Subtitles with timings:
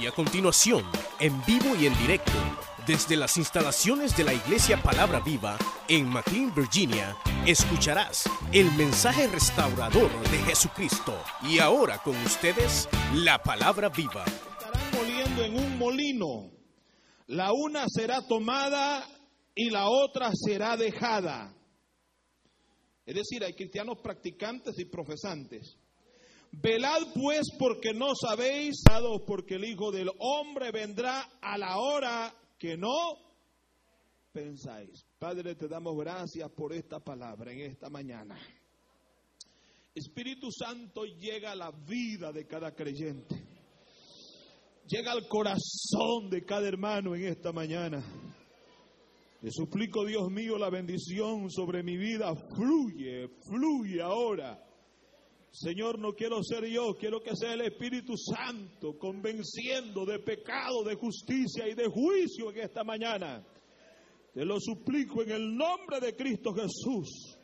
[0.00, 0.84] Y a continuación,
[1.20, 2.32] en vivo y en directo,
[2.86, 5.56] desde las instalaciones de la Iglesia Palabra Viva
[5.88, 11.16] en McLean, Virginia, escucharás el mensaje restaurador de Jesucristo.
[11.42, 14.24] Y ahora con ustedes, la Palabra Viva.
[14.24, 16.50] Estarán moliendo en un molino.
[17.28, 19.06] La una será tomada
[19.54, 21.54] y la otra será dejada.
[23.06, 25.78] Es decir, hay cristianos practicantes y profesantes.
[26.60, 28.82] Velad pues porque no sabéis,
[29.26, 33.18] porque el Hijo del Hombre vendrá a la hora que no
[34.32, 35.04] pensáis.
[35.18, 38.38] Padre, te damos gracias por esta palabra en esta mañana.
[39.94, 43.34] Espíritu Santo llega a la vida de cada creyente.
[44.86, 48.04] Llega al corazón de cada hermano en esta mañana.
[49.40, 52.34] Le suplico, Dios mío, la bendición sobre mi vida.
[52.34, 54.62] Fluye, fluye ahora.
[55.54, 60.96] Señor, no quiero ser yo, quiero que sea el Espíritu Santo convenciendo de pecado, de
[60.96, 63.46] justicia y de juicio en esta mañana.
[64.32, 67.38] Te lo suplico en el nombre de Cristo Jesús,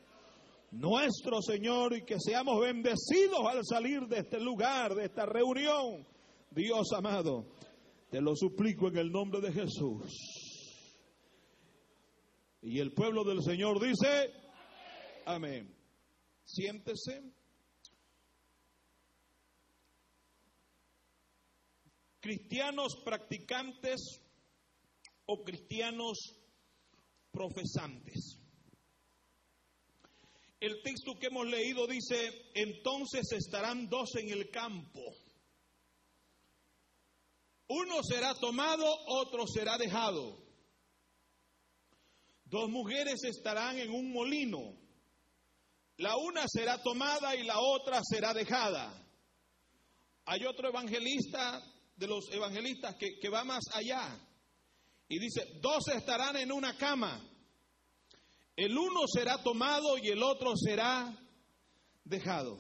[0.73, 6.05] nuestro Señor, y que seamos bendecidos al salir de este lugar, de esta reunión.
[6.51, 7.47] Dios amado,
[8.11, 10.13] te lo suplico en el nombre de Jesús.
[12.61, 14.33] Y el pueblo del Señor dice,
[15.27, 15.73] amén.
[16.45, 17.40] Siéntese.
[22.21, 24.21] Cristianos practicantes
[25.27, 26.19] o cristianos
[27.31, 28.39] profesantes.
[30.61, 35.01] El texto que hemos leído dice, entonces estarán dos en el campo.
[37.69, 40.37] Uno será tomado, otro será dejado.
[42.45, 44.77] Dos mujeres estarán en un molino.
[45.97, 48.93] La una será tomada y la otra será dejada.
[50.27, 51.63] Hay otro evangelista
[52.01, 54.19] de los evangelistas que, va más allá.
[55.07, 57.23] Y dice, dos estarán en una cama.
[58.57, 61.15] El uno será tomado y el otro será
[62.03, 62.59] dejado.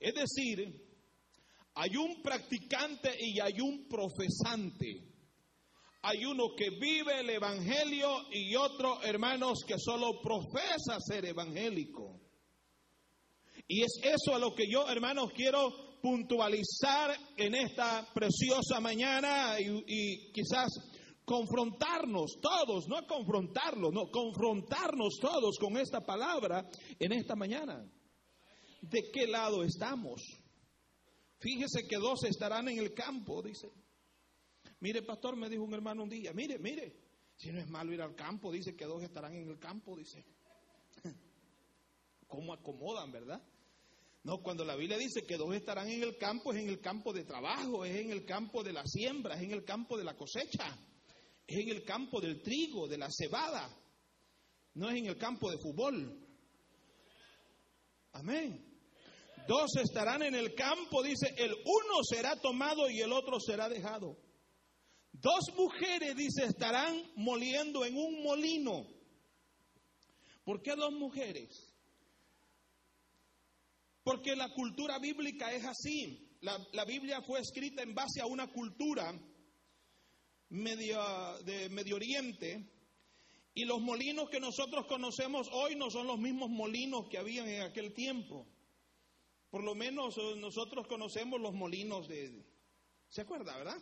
[0.00, 0.84] Es decir,
[1.74, 5.12] hay un practicante y hay un profesante.
[6.02, 12.20] Hay uno que vive el Evangelio y otro, hermanos, que solo profesa ser evangélico.
[13.68, 20.30] Y es eso a lo que yo, hermanos, quiero puntualizar en esta preciosa mañana y,
[20.32, 20.68] quizás
[21.24, 27.90] confrontarnos todos, no confrontarlo, no, confrontarnos todos con esta palabra en esta mañana.
[28.82, 30.20] ¿De qué lado estamos?
[31.38, 33.72] Fíjese que dos estarán en el campo, dice.
[34.80, 36.98] Mire, pastor, me dijo un hermano un día, mire, mire,
[37.34, 40.22] si no es malo ir al campo, dice que dos estarán en el campo, dice.
[42.26, 43.42] ¿Cómo acomodan, verdad?
[44.24, 47.12] No, cuando la Biblia dice que dos estarán en el campo, es en el campo
[47.12, 50.16] de trabajo, es en el campo de la siembra, es en el campo de la
[50.16, 50.66] cosecha,
[51.46, 53.68] es en el campo del trigo, de la cebada,
[54.72, 56.26] no es en el campo de fútbol.
[58.12, 58.64] Amén.
[59.46, 64.16] Dos estarán en el campo, dice, el uno será tomado y el otro será dejado.
[65.12, 68.86] Dos mujeres, dice, estarán moliendo en un molino.
[70.44, 71.73] ¿Por qué dos mujeres?
[74.04, 76.38] Porque la cultura bíblica es así.
[76.42, 79.18] La, Biblia fue escrita en base a una cultura
[80.50, 81.02] medio,
[81.44, 82.70] de Medio Oriente.
[83.54, 87.62] Y los molinos que nosotros conocemos hoy no son los mismos molinos que habían en
[87.62, 88.46] aquel tiempo.
[89.48, 92.44] Por lo menos eh, nosotros conocemos los molinos de...
[93.08, 93.80] ¿Se acuerda, verdad?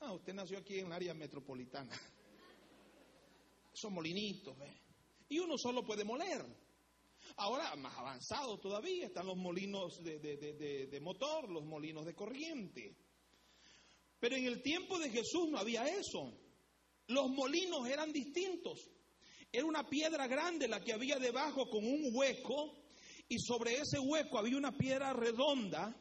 [0.00, 1.90] Ah, usted nació aquí en el área metropolitana.
[3.74, 4.72] Son molinitos, ¿ve?
[5.28, 6.46] Y uno solo puede moler.
[7.36, 12.96] Ahora, más avanzado todavía, están los molinos de, de, motor, los molinos de corriente.
[14.18, 16.32] Pero en el tiempo de Jesús no había eso.
[17.06, 18.90] Los molinos eran distintos.
[19.50, 22.76] Era una piedra grande la que había debajo con un hueco
[23.28, 25.96] y sobre ese hueco había una piedra redonda.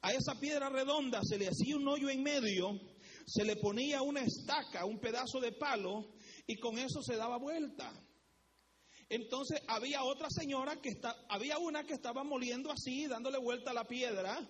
[0.00, 2.78] A esa piedra redonda se le hacía un hoyo en medio
[3.26, 6.14] se le ponía una estaca, un pedazo de palo,
[6.46, 7.92] y con eso se daba vuelta.
[9.12, 13.74] Entonces había otra señora que está, había una que estaba moliendo así, dándole vuelta a
[13.74, 14.40] la piedra,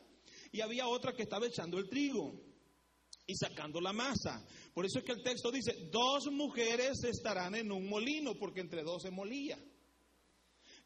[0.52, 2.32] y había otra que estaba echando el trigo
[3.26, 4.46] y sacando la masa.
[4.72, 8.84] Por eso es que el texto dice, dos mujeres estarán en un molino, porque entre
[8.84, 9.58] dos se molía.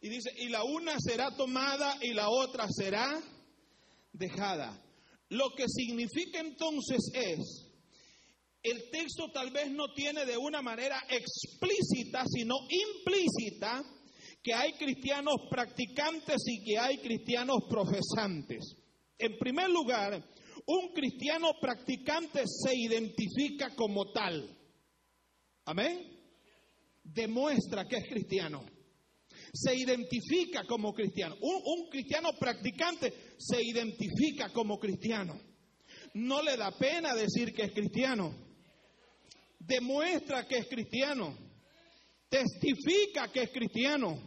[0.00, 3.20] Y dice, y la una será tomada y la otra será
[4.11, 4.82] dejada.
[5.28, 7.65] Lo que significa entonces es
[8.70, 13.82] el texto tal vez no tiene de una manera explícita, sino implícita,
[14.42, 18.76] que hay cristianos practicantes y que hay cristianos profesantes.
[19.18, 20.22] En primer lugar,
[20.68, 24.58] Un cristiano practicante se identifica como tal.
[25.64, 26.00] Amén.
[27.04, 28.64] Demuestra que es cristiano.
[29.52, 31.36] Se identifica como cristiano.
[31.40, 35.38] Un, un, cristiano practicante se identifica como cristiano.
[36.14, 38.45] No le da pena decir que es cristiano.
[39.66, 41.36] Demuestra que es cristiano.
[42.28, 44.18] Testifica que es cristiano.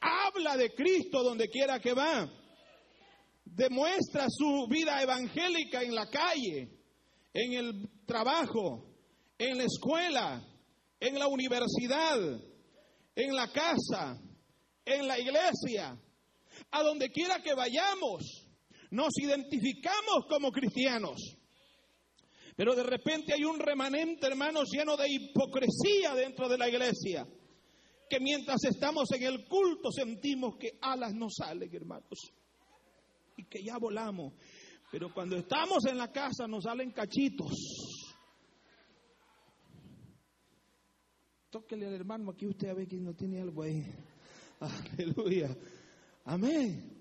[0.00, 2.30] Habla de Cristo donde quiera que va
[3.44, 6.68] demuestra su vida evangélica en la calle,
[7.32, 8.84] en el trabajo,
[9.38, 10.42] en la escuela,
[10.98, 12.18] en la universidad,
[13.14, 14.20] en la casa,
[14.84, 15.98] en la iglesia,
[16.70, 18.46] a donde quiera que vayamos,
[18.90, 21.20] nos identificamos como cristianos.
[22.56, 27.26] Pero de repente hay un remanente, hermanos, lleno de hipocresía dentro de la iglesia.
[28.08, 32.32] Que mientras estamos en el culto sentimos que alas no salen, hermanos
[33.36, 34.32] y que ya volamos.
[34.90, 37.52] Pero cuando estamos en la casa nos salen cachitos.
[41.50, 43.84] Tóquele al hermano aquí, usted a ver que no tiene algo ahí.
[44.60, 45.56] Aleluya.
[46.24, 46.93] Amén.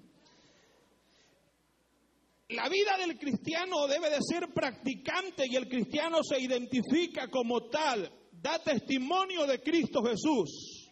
[2.50, 8.12] La vida del cristiano debe de ser practicante y el cristiano se identifica como tal.
[8.32, 10.92] Da testimonio de Cristo Jesús.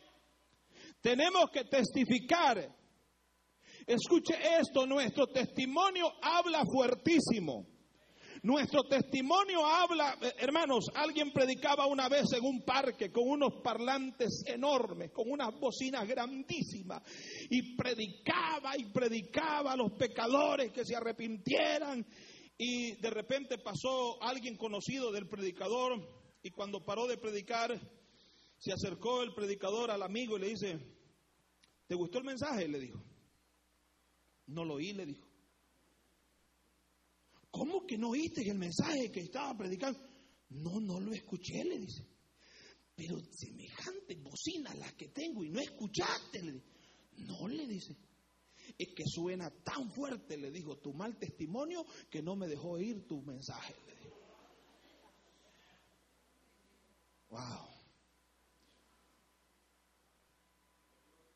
[1.02, 2.82] Tenemos que testificar
[3.88, 7.68] Escuche esto, nuestro testimonio habla fuertísimo.
[8.44, 14.44] Nuestro testimonio habla, eh, hermanos, alguien predicaba una vez en un parque con unos parlantes
[14.48, 17.04] enormes, con unas bocinas grandísimas,
[17.52, 22.04] y predicaba y predicaba a los pecadores que se arrepintieran.
[22.58, 26.00] Y de repente pasó alguien conocido del predicador,
[26.42, 27.80] y cuando paró de predicar,
[28.58, 30.80] se acercó el predicador al amigo y le dice,
[31.88, 32.68] ¿te gustó el mensaje?
[32.68, 33.04] Le dijo.
[34.48, 35.31] No lo oí, le dijo.
[37.52, 40.00] ¿Cómo que no oíste el mensaje que estaba predicando?
[40.50, 42.08] No, no lo escuché, le dice.
[42.96, 46.66] Pero semejante bocina la que tengo y no escuchaste, le dice.
[47.18, 47.96] No, le dice.
[48.78, 53.06] Es que suena tan fuerte, le dijo, tu mal testimonio que no me dejó oír
[53.06, 53.92] tu mensaje, le.
[57.32, 57.70] Wow.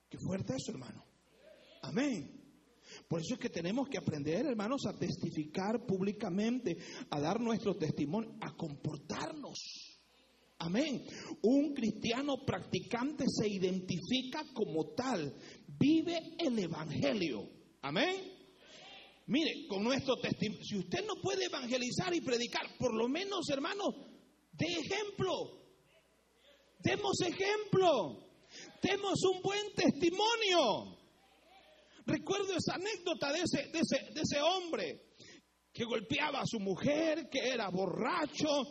[0.10, 1.04] Qué fuerte eso, hermano.
[1.82, 2.35] Amén.
[3.08, 6.78] Por eso es que tenemos que aprender, hermanos, a testificar públicamente,
[7.10, 9.60] a dar nuestro testimonio, a comportarnos.
[10.60, 11.04] Amén.
[11.44, 15.36] Un cristiano practicante se identifica como tal,
[15.68, 17.50] vive el Evangelio.
[17.82, 18.32] Amén.
[19.28, 23.96] Mire, con nuestro testimonio, si usted no puede evangelizar y predicar, por lo menos, hermanos,
[24.54, 25.66] de ejemplo.
[26.80, 28.26] Demos ejemplo.
[28.82, 30.95] Demos un buen testimonio.
[32.06, 35.02] Recuerdo esa anécdota de ese, de ese, de ese hombre
[35.74, 38.64] que golpeaba a su mujer, que era borracho,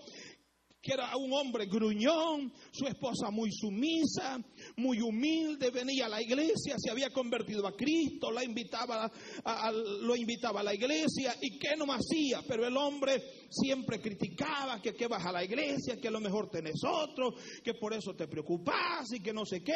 [0.85, 4.39] que era un hombre gruñón, su esposa muy sumisa,
[4.77, 9.11] muy humilde, venía a la iglesia, se había convertido a Cristo, la invitaba
[9.45, 14.83] a, lo invitaba a la iglesia y qué no hacía, pero el hombre siempre criticaba
[14.83, 18.15] que qué vas a la iglesia, que a lo mejor tenés otro, que por eso
[18.15, 19.75] te preocupas y que no sé qué,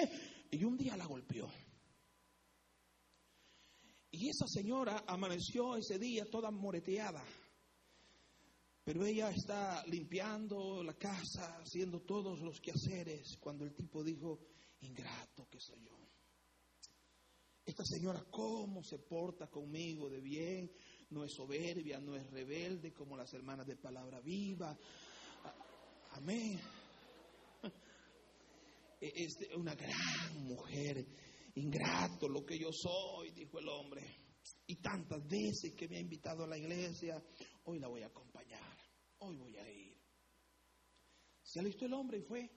[0.50, 1.48] y un día la golpeó.
[4.10, 7.22] Y esa señora amaneció ese día toda moreteada.
[8.84, 14.40] Pero ella está limpiando la casa, haciendo todos los quehaceres, cuando el tipo dijo,
[14.80, 15.98] ingrato que soy yo.
[17.66, 20.72] Esta señora, ¿cómo se porta conmigo de bien?
[21.10, 24.74] No es soberbia, no es rebelde como las hermanas de Palabra Viva.
[26.12, 26.58] Amén.
[29.00, 31.06] Es una gran mujer
[31.58, 34.02] ingrato lo que yo soy, dijo el hombre.
[34.66, 37.22] Y tantas veces que me ha invitado a la iglesia,
[37.64, 38.76] hoy la voy a acompañar,
[39.18, 39.96] hoy voy a ir.
[41.42, 42.50] Se alistó el hombre y fue.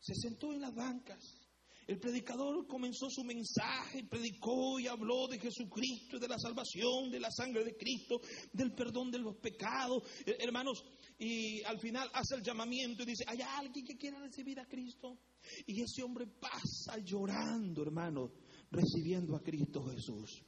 [0.00, 1.40] Se sentó en las bancas.
[1.86, 7.30] El predicador comenzó su mensaje, predicó y habló de Jesucristo, de la salvación, de la
[7.32, 8.20] sangre de Cristo,
[8.52, 10.04] del perdón de los pecados.
[10.24, 10.84] Hermanos,
[11.18, 15.18] y al final hace el llamamiento y dice, ¿hay alguien que quiera recibir a Cristo?
[15.66, 18.32] Y ese hombre pasa llorando, hermano,
[18.70, 20.42] recibiendo a Cristo Jesús.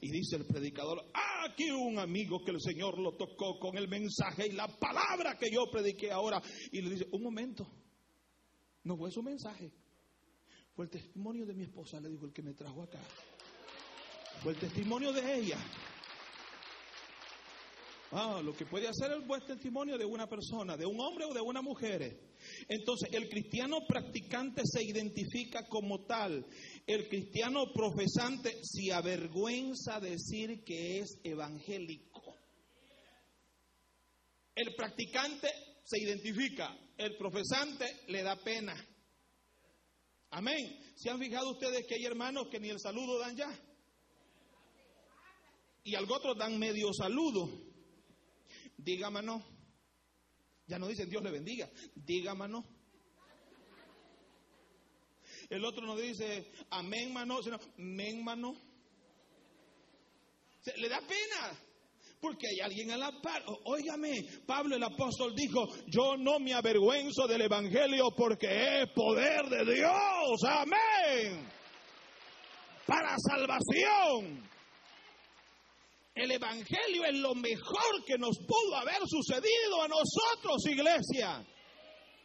[0.00, 4.48] Y dice el predicador, aquí un amigo que el Señor lo tocó con el mensaje
[4.48, 6.42] y la palabra que yo prediqué ahora.
[6.72, 7.66] Y le dice, un momento,
[8.82, 9.72] no fue su mensaje,
[10.74, 13.00] fue el testimonio de mi esposa, le dijo el que me trajo acá.
[14.42, 15.58] Fue el testimonio de ella.
[18.12, 21.34] Ah, lo que puede hacer el buen testimonio de una persona, de un hombre o
[21.34, 22.35] de una mujer.
[22.68, 26.46] Entonces, el cristiano practicante se identifica como tal.
[26.86, 32.36] El cristiano profesante se avergüenza decir que es evangélico.
[34.54, 35.48] El practicante
[35.84, 38.74] se identifica, el profesante le da pena.
[40.30, 40.78] Amén.
[40.96, 43.50] ¿Se han fijado ustedes que hay hermanos que ni el saludo dan ya?
[45.84, 47.48] Y algo otros dan medio saludo.
[48.76, 49.55] Diga mano.
[50.66, 51.68] Ya no dicen Dios le bendiga.
[51.94, 52.64] Diga mano.
[55.48, 58.54] El otro no dice amén mano, sino men mano.
[60.76, 61.62] Le da pena.
[62.20, 63.44] Porque hay alguien a la par.
[63.64, 69.74] Óigame, Pablo el apóstol dijo, yo no me avergüenzo del Evangelio porque es poder de
[69.74, 70.42] Dios.
[70.44, 71.46] Amén.
[72.86, 74.55] Para salvación.
[76.16, 81.44] El Evangelio es lo mejor que nos pudo haber sucedido a nosotros, iglesia.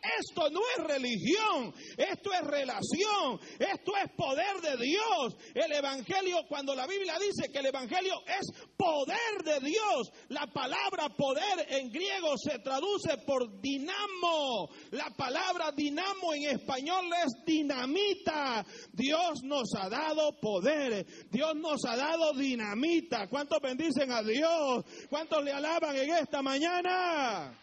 [0.02, 5.38] Esto no es religión, esto es relación, esto es poder de Dios.
[5.54, 11.10] El Evangelio, cuando la Biblia dice que el Evangelio es poder de Dios, la palabra
[11.10, 14.70] poder en griego se traduce por dinamo.
[14.90, 18.66] La palabra dinamo en español es dinamita.
[18.94, 23.28] Dios nos ha dado poder, Dios nos ha dado dinamita.
[23.28, 24.84] ¿Cuántos bendicen a Dios?
[25.10, 27.61] ¿Cuántos le alaban en esta mañana?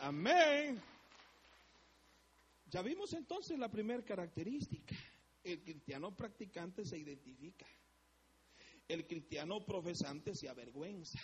[0.00, 0.80] Amén.
[2.70, 4.96] Ya vimos entonces la primera característica.
[5.42, 7.66] El cristiano practicante se identifica.
[8.88, 11.18] El cristiano profesante se avergüenza.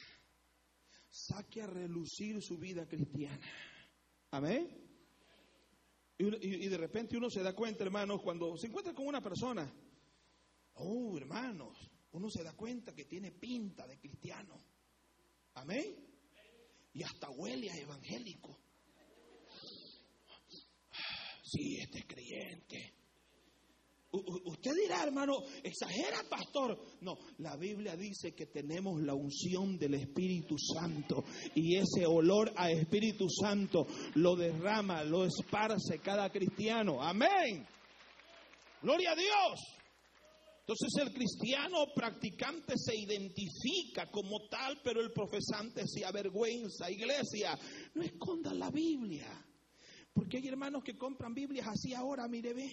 [1.08, 3.46] Saque a relucir su vida cristiana.
[4.30, 4.68] Amén.
[6.18, 9.70] Y, de repente uno se da cuenta, hermanos, cuando se encuentra con una persona.
[10.74, 11.78] Oh, hermanos,
[12.12, 14.62] uno se da cuenta que tiene pinta de cristiano.
[15.54, 15.94] Amén.
[16.92, 18.65] Y hasta huele a evangélico.
[21.48, 22.92] Sí, este es creyente.
[24.10, 26.76] usted dirá, hermano, exagera, pastor.
[27.02, 31.24] No, la Biblia dice que tenemos la unción del Espíritu Santo
[31.54, 33.86] y ese olor a Espíritu Santo
[34.16, 37.00] lo derrama, lo esparce cada cristiano.
[37.00, 37.64] Amén.
[38.82, 39.60] Gloria a Dios.
[40.60, 46.90] Entonces el cristiano practicante se identifica como tal, pero el profesante se avergüenza.
[46.90, 47.56] Iglesia,
[47.94, 49.45] no escondan la Biblia.
[50.16, 52.70] Porque hay hermanos que compran Biblias así ahora, mire, ve.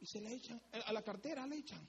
[0.00, 1.84] Y se le echan, a la cartera le echan.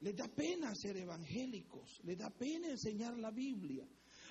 [0.00, 3.86] Les da pena ser evangélicos, les da pena enseñar la Biblia.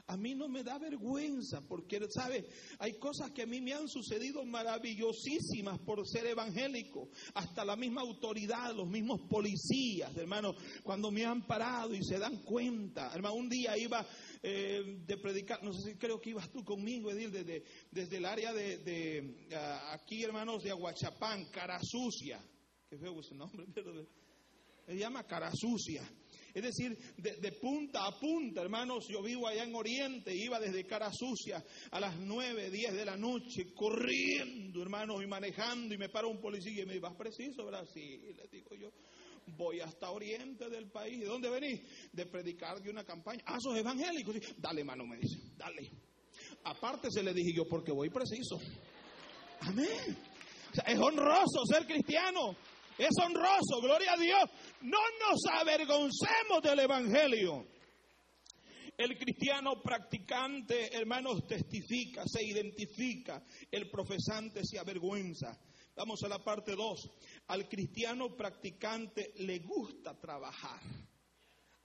[0.08, 2.48] A mí no me da vergüenza porque, ¿sabe?
[2.80, 7.10] Hay cosas que a mí me han sucedido maravillosísimas por ser evangélico.
[7.34, 10.54] Hasta la misma autoridad, los mismos policías, hermano,
[10.84, 13.12] cuando me han parado y se dan cuenta.
[13.14, 14.06] Hermano, un día iba
[14.50, 18.24] eh, de predicar, no sé si creo que ibas tú conmigo, Edil, desde, desde el
[18.24, 22.40] área de, ah, aquí, hermanos, de Aguachapán, Cara Sucia.
[22.90, 24.08] Qué feo ese nombre, pero
[24.86, 26.02] se llama Cara Sucia.
[26.54, 31.12] Es decir, de, punta a punta, hermanos, yo vivo allá en Oriente, iba desde cara
[31.12, 36.26] sucia a las 9, 10 de la noche, corriendo, hermanos, y manejando, y me para
[36.26, 37.86] un policía y me dice, ¿vas preciso, verdad?
[37.94, 38.92] Le digo yo,
[39.56, 41.20] voy hasta Oriente del país.
[41.20, 41.82] ¿De dónde venís?
[42.12, 43.44] De predicar de una campaña.
[43.46, 44.34] Ah, sos evangélico.
[44.58, 45.90] Dale, hermano, me dice, dale.
[46.64, 48.60] Aparte se le dije yo, porque voy preciso.
[49.62, 50.18] Amén.
[50.86, 52.56] es honroso ser cristiano.
[52.98, 54.44] Es honroso, gloria a Dios.
[54.82, 57.68] No nos avergoncemos del Evangelio.
[58.98, 63.44] El cristiano practicante, hermanos, testifica, se identifica.
[63.70, 65.56] El profesante se avergüenza.
[65.98, 67.10] Vamos a la parte 2.
[67.48, 70.80] Al cristiano practicante le gusta trabajar.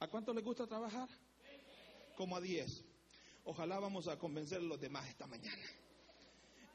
[0.00, 1.08] ¿A cuánto le gusta trabajar?
[2.14, 2.84] Como a 10.
[3.44, 5.64] Ojalá vamos a convencer a los demás esta mañana.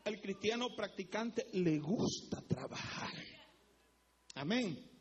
[0.05, 3.13] Al cristiano practicante le gusta trabajar.
[4.33, 4.96] Amén.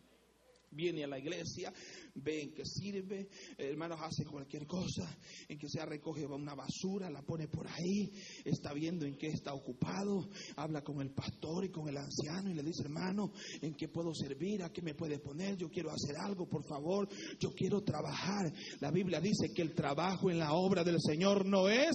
[0.70, 1.72] Viene a la iglesia,
[2.14, 5.08] ve en que sirve, hermanos, hace cualquier cosa,
[5.48, 8.12] en que sea recoge una basura, la pone por ahí,
[8.44, 12.54] está viendo en qué está ocupado, habla con el pastor y con el anciano y
[12.54, 13.32] le dice, hermano,
[13.62, 14.62] ¿en qué puedo servir?
[14.62, 15.56] ¿A qué me puede poner?
[15.56, 17.08] Yo quiero hacer algo, por favor,
[17.38, 18.52] yo quiero trabajar.
[18.80, 21.94] La Biblia dice que el trabajo en la obra del Señor no es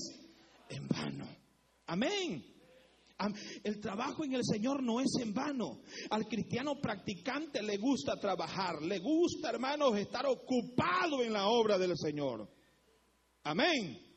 [0.70, 1.28] en vano.
[1.88, 2.51] Amén.
[3.64, 5.82] El trabajo en el Señor no es en vano.
[6.10, 11.98] Al cristiano practicante le gusta trabajar, le gusta, hermanos, estar ocupado en la obra del
[11.98, 12.50] Señor.
[13.44, 14.12] Amén.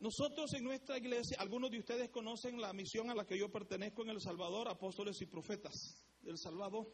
[0.00, 4.02] Nosotros en nuestra iglesia, algunos de ustedes conocen la misión a la que yo pertenezco
[4.02, 6.92] en El Salvador, apóstoles y profetas del Salvador.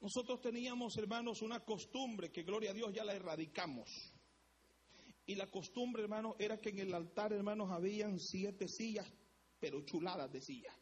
[0.00, 3.88] Nosotros teníamos, hermanos, una costumbre que, gloria a Dios, ya la erradicamos.
[5.26, 9.06] Y la costumbre, hermanos, era que en el altar, hermanos, habían siete sillas,
[9.60, 10.74] pero chuladas de sillas,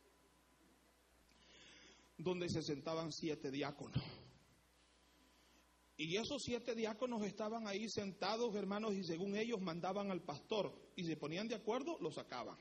[2.17, 4.03] donde se sentaban siete diáconos.
[6.01, 10.73] Y esos siete diáconos estaban ahí sentados, hermanos, y según ellos mandaban al pastor.
[10.95, 12.57] Y se ponían de acuerdo, lo sacaban.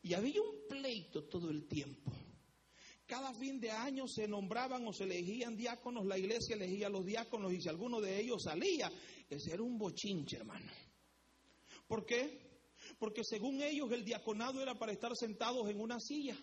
[0.00, 2.12] Y había un pleito todo el tiempo.
[3.06, 7.04] Cada fin de año se nombraban o se elegían diáconos, la iglesia elegía a los
[7.04, 8.88] diáconos y si alguno de ellos salía,
[9.30, 10.70] ese era un bochinche, hermano.
[11.86, 12.50] ¿Por qué?
[12.98, 16.36] Porque según ellos el diaconado era para estar sentados en una silla.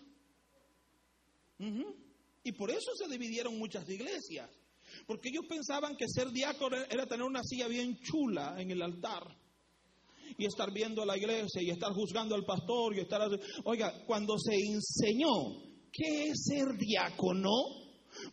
[2.42, 4.50] Y por eso se dividieron muchas iglesias.
[5.06, 9.36] Porque ellos pensaban que ser diácono era tener una silla bien chula en el altar.
[10.36, 13.28] Y estar viendo a la iglesia y estar juzgando al pastor y estar...
[13.64, 15.32] Oiga, cuando se enseñó
[15.92, 17.50] qué es ser diácono,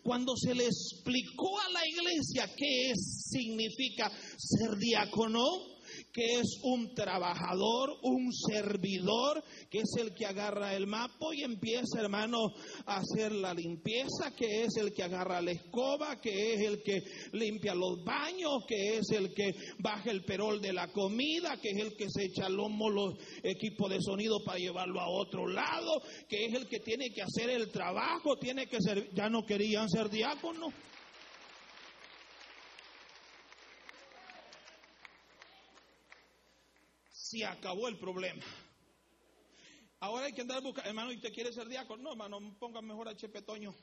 [0.04, 5.75] cuando se le explicó a la iglesia qué significa ser diácono,
[6.16, 12.00] que es un trabajador, un servidor, que es el que agarra el mapa y empieza,
[12.00, 12.54] hermano,
[12.86, 17.02] a hacer la limpieza, que es el que agarra la escoba, que es el que
[17.34, 21.84] limpia los baños, que es el que baja el perol de la comida, que es
[21.84, 26.02] el que se echa al lomo los equipos de sonido para llevarlo a otro lado,
[26.30, 29.90] que es el que tiene que hacer el trabajo, tiene que ser, ya no querían
[29.90, 30.74] ser diáconos.
[37.38, 38.44] Se acabó el problema.
[40.00, 42.04] Ahora hay que andar buscando, hermano, ¿y usted quiere ser diácono?
[42.04, 43.74] No, hermano, ponga mejor a Chepe Toño.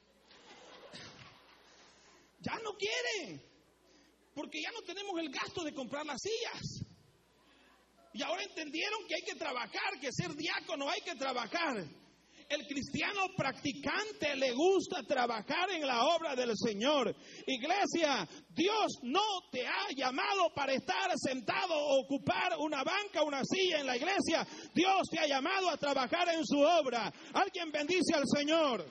[2.40, 3.42] Ya no quieren,
[4.34, 6.92] porque ya no tenemos el gasto de comprar las sillas.
[8.14, 11.84] Y ahora entendieron que hay que trabajar, que ser diácono hay que trabajar.
[12.52, 17.16] El cristiano practicante le gusta trabajar en la obra del Señor.
[17.46, 23.80] Iglesia, Dios no te ha llamado para estar sentado o ocupar una banca, una silla
[23.80, 24.46] en la iglesia.
[24.74, 27.10] Dios te ha llamado a trabajar en su obra.
[27.32, 28.84] Alguien bendice al Señor.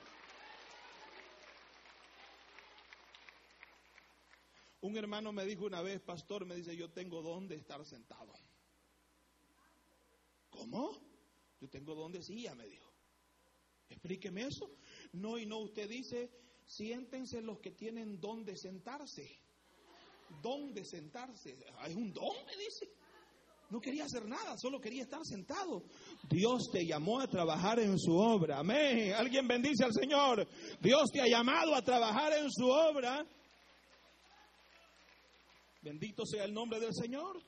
[4.80, 8.32] Un hermano me dijo una vez, pastor, me dice, yo tengo donde estar sentado.
[10.50, 10.98] ¿Cómo?
[11.60, 12.81] Yo tengo donde silla, me dijo.
[13.92, 14.70] Explíqueme eso.
[15.12, 16.30] No, y no, usted dice,
[16.66, 19.38] siéntense los que tienen donde sentarse.
[20.42, 21.56] ¿Dónde sentarse?
[21.86, 22.34] ¿Es un don?
[22.46, 22.88] Me dice.
[23.70, 25.84] No quería hacer nada, solo quería estar sentado.
[26.28, 28.58] Dios te llamó a trabajar en su obra.
[28.58, 29.14] Amén.
[29.14, 30.46] Alguien bendice al Señor.
[30.80, 33.26] Dios te ha llamado a trabajar en su obra.
[35.80, 37.42] Bendito sea el nombre del Señor.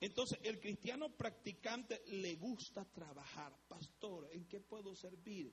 [0.00, 3.52] Entonces, el cristiano practicante le gusta trabajar.
[3.68, 5.52] Pastor, ¿en qué puedo servir?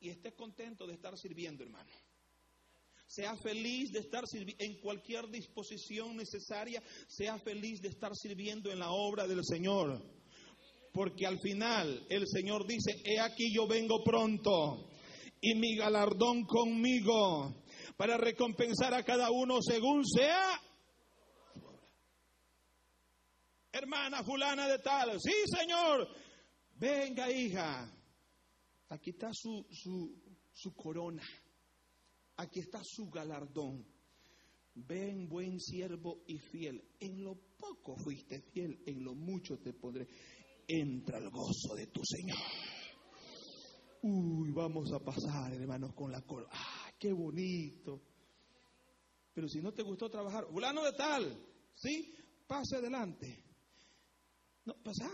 [0.00, 1.90] Y esté contento de estar sirviendo, hermano.
[3.06, 4.24] Sea feliz de estar
[4.58, 10.02] en cualquier disposición necesaria, sea feliz de estar sirviendo en la obra del Señor.
[10.92, 14.90] Porque al final el Señor dice, he aquí yo vengo pronto
[15.40, 17.62] y mi galardón conmigo
[17.96, 20.60] para recompensar a cada uno según sea
[23.72, 25.20] hermana fulana de tal.
[25.20, 26.08] Sí, Señor.
[26.78, 27.95] Venga, hija.
[28.88, 29.66] Aquí está su,
[30.52, 31.22] su, corona.
[32.36, 33.84] Aquí está su galardón.
[34.74, 36.82] Ven, buen siervo y fiel.
[37.00, 40.06] En lo poco fuiste fiel, en lo mucho te pondré.
[40.68, 42.38] Entra al gozo de tu Señor.
[44.02, 46.50] Uy, vamos a pasar, hermanos, con la corona.
[46.52, 48.02] ¡Ah, qué bonito!
[49.32, 51.36] Pero si no te gustó trabajar, fulano de tal,
[51.74, 52.14] ¿sí?
[52.46, 53.44] Pase adelante.
[54.64, 55.10] No, pasa.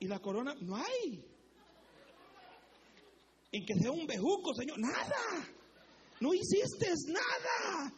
[0.00, 1.33] Y la corona, no hay
[3.54, 4.78] en que sea un bejuco, Señor.
[4.80, 5.48] Nada.
[6.20, 7.92] No hiciste nada.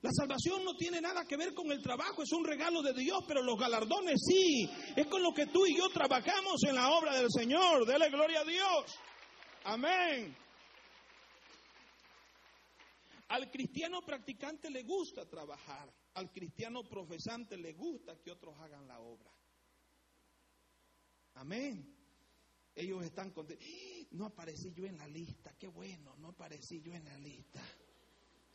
[0.00, 3.18] La salvación no tiene nada que ver con el trabajo, es un regalo de Dios,
[3.26, 4.70] pero los galardones sí.
[4.94, 7.84] Es con lo que tú y yo trabajamos en la obra del Señor.
[7.84, 8.98] Dele gloria a Dios.
[9.64, 10.36] Amén.
[13.28, 15.92] Al cristiano practicante le gusta trabajar.
[16.14, 19.32] Al cristiano profesante le gusta que otros hagan la obra.
[21.34, 21.92] Amén.
[22.74, 23.66] Ellos están contentos.
[24.10, 25.54] No aparecí yo en la lista.
[25.58, 27.60] Qué bueno, no aparecí yo en la lista.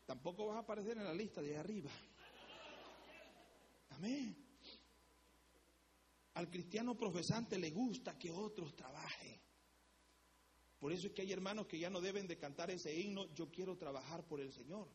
[0.05, 1.91] Tampoco vas a aparecer en la lista de arriba.
[3.89, 4.35] Amén.
[6.33, 9.39] Al cristiano profesante le gusta que otros trabajen.
[10.79, 13.49] Por eso es que hay hermanos que ya no deben de cantar ese himno, yo
[13.49, 14.89] quiero trabajar por el Señor.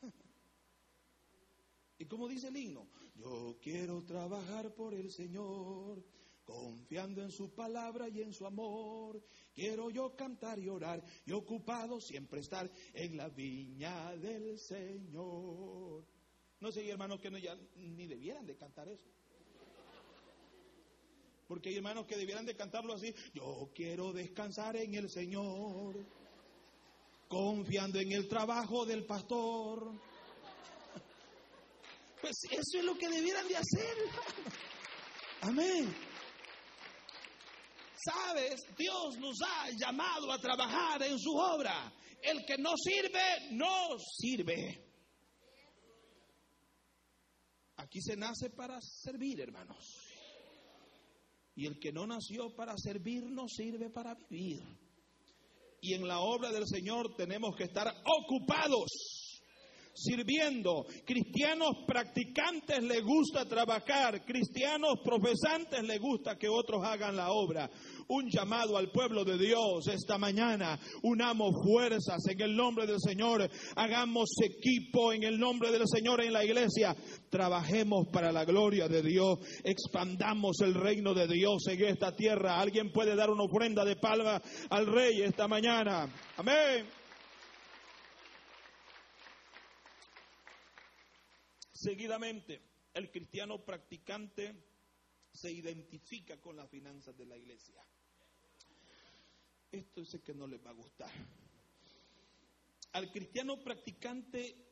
[1.98, 2.88] ¿Y cómo dice el himno?
[3.16, 6.02] Yo quiero trabajar por el Señor
[6.46, 9.22] confiando en su palabra y en su amor.
[9.52, 16.06] Quiero yo cantar y orar y ocupado siempre estar en la viña del Señor.
[16.60, 19.10] No sé, hermanos, que no, ya ni debieran de cantar eso.
[21.46, 23.14] Porque hay hermanos que debieran de cantarlo así.
[23.34, 25.96] Yo quiero descansar en el Señor.
[27.28, 29.92] confiando en el trabajo del pastor.
[32.20, 33.96] Pues eso es lo que debieran de hacer.
[35.42, 35.94] Amén.
[38.06, 41.92] Sabes, Dios nos ha llamado a trabajar en su obra.
[42.22, 44.80] El que no sirve, no sirve.
[47.76, 49.84] Aquí se nace para servir, hermanos.
[51.56, 54.62] Y el que no nació para servir, no sirve para vivir.
[55.80, 58.90] Y en la obra del Señor tenemos que estar ocupados
[59.96, 60.84] sirviendo.
[61.04, 64.24] Cristianos practicantes les gusta trabajar.
[64.24, 67.70] Cristianos profesantes les gusta que otros hagan la obra.
[68.08, 70.78] Un llamado al pueblo de Dios esta mañana.
[71.02, 73.48] Unamos fuerzas en el nombre del Señor.
[73.74, 76.94] Hagamos equipo en el nombre del Señor en la iglesia.
[77.28, 79.38] Trabajemos para la gloria de Dios.
[79.64, 82.60] Expandamos el reino de Dios en esta tierra.
[82.60, 84.40] Alguien puede dar una ofrenda de palma
[84.70, 86.08] al rey esta mañana.
[86.36, 86.86] Amén.
[91.72, 92.62] Seguidamente,
[92.94, 94.54] el cristiano practicante
[95.30, 97.82] se identifica con las finanzas de la iglesia.
[99.70, 101.10] Esto sé que no les va a gustar.
[102.92, 104.66] Al cristiano practicante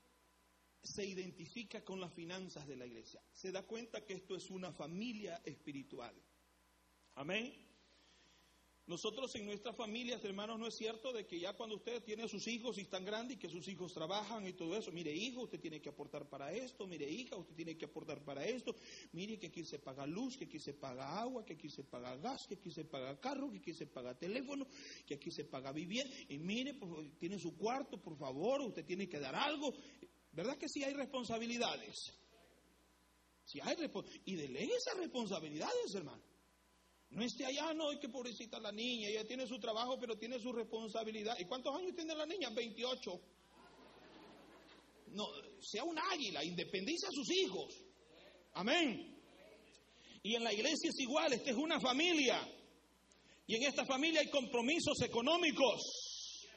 [0.83, 3.23] se identifica con las finanzas de la iglesia.
[3.33, 6.15] Se da cuenta que esto es una familia espiritual.
[7.15, 7.64] Amén.
[8.87, 12.29] Nosotros en nuestras familias, hermanos, no es cierto de que ya cuando usted tiene a
[12.29, 15.45] sus hijos y están grandes y que sus hijos trabajan y todo eso, mire hijo,
[15.45, 18.77] usted tiene que aportar para esto, mire hija, usted tiene que aportar para esto,
[19.13, 22.15] mire que aquí se paga luz, que aquí se paga agua, que aquí se paga
[22.17, 24.67] gas, que aquí se paga carro, que aquí se paga teléfono,
[25.07, 26.79] que aquí se paga vivienda, y mire,
[27.19, 29.73] tiene su cuarto, por favor, usted tiene que dar algo.
[30.31, 32.13] ¿Verdad que sí hay responsabilidades?
[33.47, 33.77] Si hay
[34.27, 36.23] y delegue esas responsabilidades, hermano.
[37.15, 40.41] No esté allá, no, hay que pobrecita la niña, ella tiene su trabajo, pero tiene
[40.41, 41.39] su responsabilidad.
[41.39, 42.51] ¿Y cuántos años tiene la niña?
[42.51, 43.21] 28.
[45.13, 45.29] No,
[45.61, 47.73] sea un águila, independiza a sus hijos.
[48.55, 49.17] Amén.
[50.25, 52.49] Y en la iglesia es igual, esta es una familia.
[53.47, 56.49] Y en esta familia hay compromisos económicos.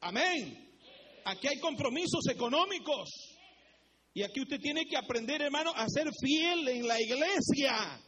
[0.00, 0.78] Amén.
[1.24, 3.10] Aquí hay compromisos económicos.
[4.12, 8.00] Y aquí usted tiene que aprender, hermano, a ser fiel en la iglesia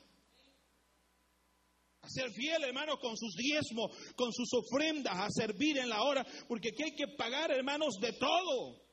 [2.07, 6.25] a ser fiel, hermano, con sus diezmos, con sus ofrendas, a servir en la hora,
[6.49, 8.87] porque aquí hay que pagar, hermanos, de todo.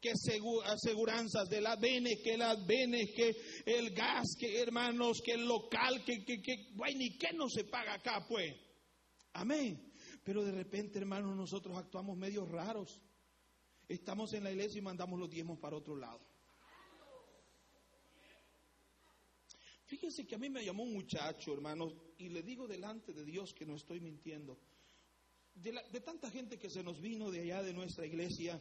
[0.00, 5.46] Que aseguranzas de la bene, que la bene, que el gas, que hermanos, que el
[5.46, 6.56] local, que, que, que,
[6.94, 8.54] ni qué no se paga acá, pues.
[9.32, 9.92] Amén.
[10.22, 13.00] Pero de repente, hermanos, nosotros actuamos medio raros.
[13.88, 16.20] Estamos en la iglesia y mandamos los diezmos para otro lado.
[19.94, 23.54] Fíjense que a mí me llamó un muchacho, hermano, y le digo delante de Dios
[23.54, 24.58] que no estoy mintiendo.
[25.54, 28.60] De, de, tanta gente que se nos vino de allá de nuestra iglesia,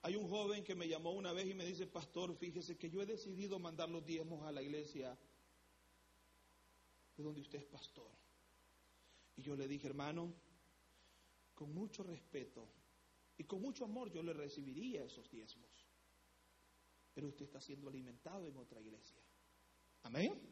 [0.00, 3.02] hay un joven que me llamó una vez y me dice, pastor, fíjese que yo
[3.02, 5.14] he decidido mandar los diezmos a la iglesia
[7.18, 8.10] de donde usted es pastor.
[9.36, 10.32] Y yo le dije, hermano,
[11.54, 12.66] con mucho respeto
[13.36, 15.86] y con mucho amor yo le recibiría esos diezmos.
[17.12, 19.20] Pero usted está siendo alimentado en otra iglesia.
[20.04, 20.51] Amén.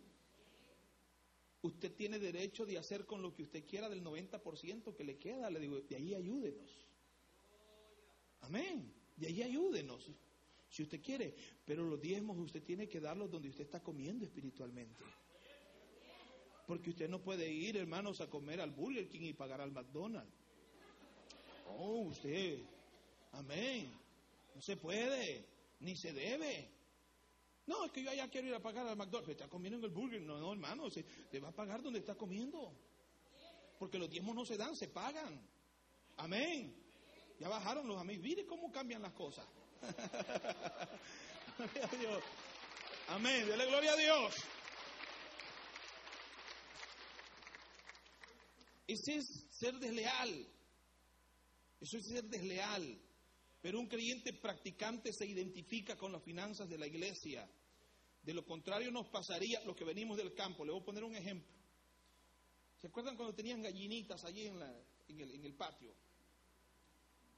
[1.63, 5.51] Usted tiene derecho de hacer con lo que usted quiera del 90% que le queda.
[5.51, 6.71] Le digo, de ahí ayúdenos.
[8.41, 8.93] Amén.
[9.17, 10.11] De ahí ayúdenos.
[10.71, 11.35] Si usted quiere.
[11.67, 15.05] Pero los diezmos usted tiene que darlos donde usted está comiendo espiritualmente.
[16.67, 20.33] Porque usted no puede ir, hermanos, a comer al Burger King y pagar al McDonald's.
[21.77, 22.61] Oh, usted.
[23.33, 23.91] Amén.
[24.55, 25.45] No se puede,
[25.81, 26.80] ni se debe.
[27.71, 29.31] No, es que yo allá quiero ir a pagar al McDonald's.
[29.31, 30.21] Está comiendo en el burger.
[30.21, 32.75] No, no, hermano, se, te va a pagar donde está comiendo.
[33.79, 35.41] Porque los diezmos no se dan, se pagan.
[36.17, 36.75] Amén.
[37.39, 38.25] Ya bajaron los amigos.
[38.25, 39.47] Mire cómo cambian las cosas.
[43.07, 43.47] Amén.
[43.47, 44.35] Dele gloria a Dios.
[48.89, 50.45] Ese es ser desleal.
[51.81, 53.01] Eso es ser desleal.
[53.63, 57.49] Pero un creyente practicante se identifica con las finanzas de la iglesia.
[58.31, 60.65] De lo contrario nos pasaría lo que venimos del campo.
[60.65, 61.53] Le voy a poner un ejemplo.
[62.81, 64.63] ¿Se acuerdan cuando tenían gallinitas allí en,
[65.19, 65.93] el, patio?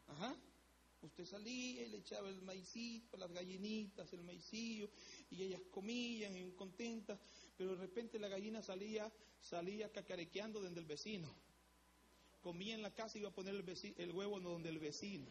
[0.09, 0.37] Ajá.
[1.01, 4.91] Usted salía y le echaba el maicito, las gallinitas, el maicillo,
[5.31, 7.19] y ellas comían y contentas,
[7.57, 11.35] pero de repente la gallina salía, salía cacarequeando desde el vecino.
[12.43, 15.31] Comía en la casa y iba a poner el, el huevo donde el vecino.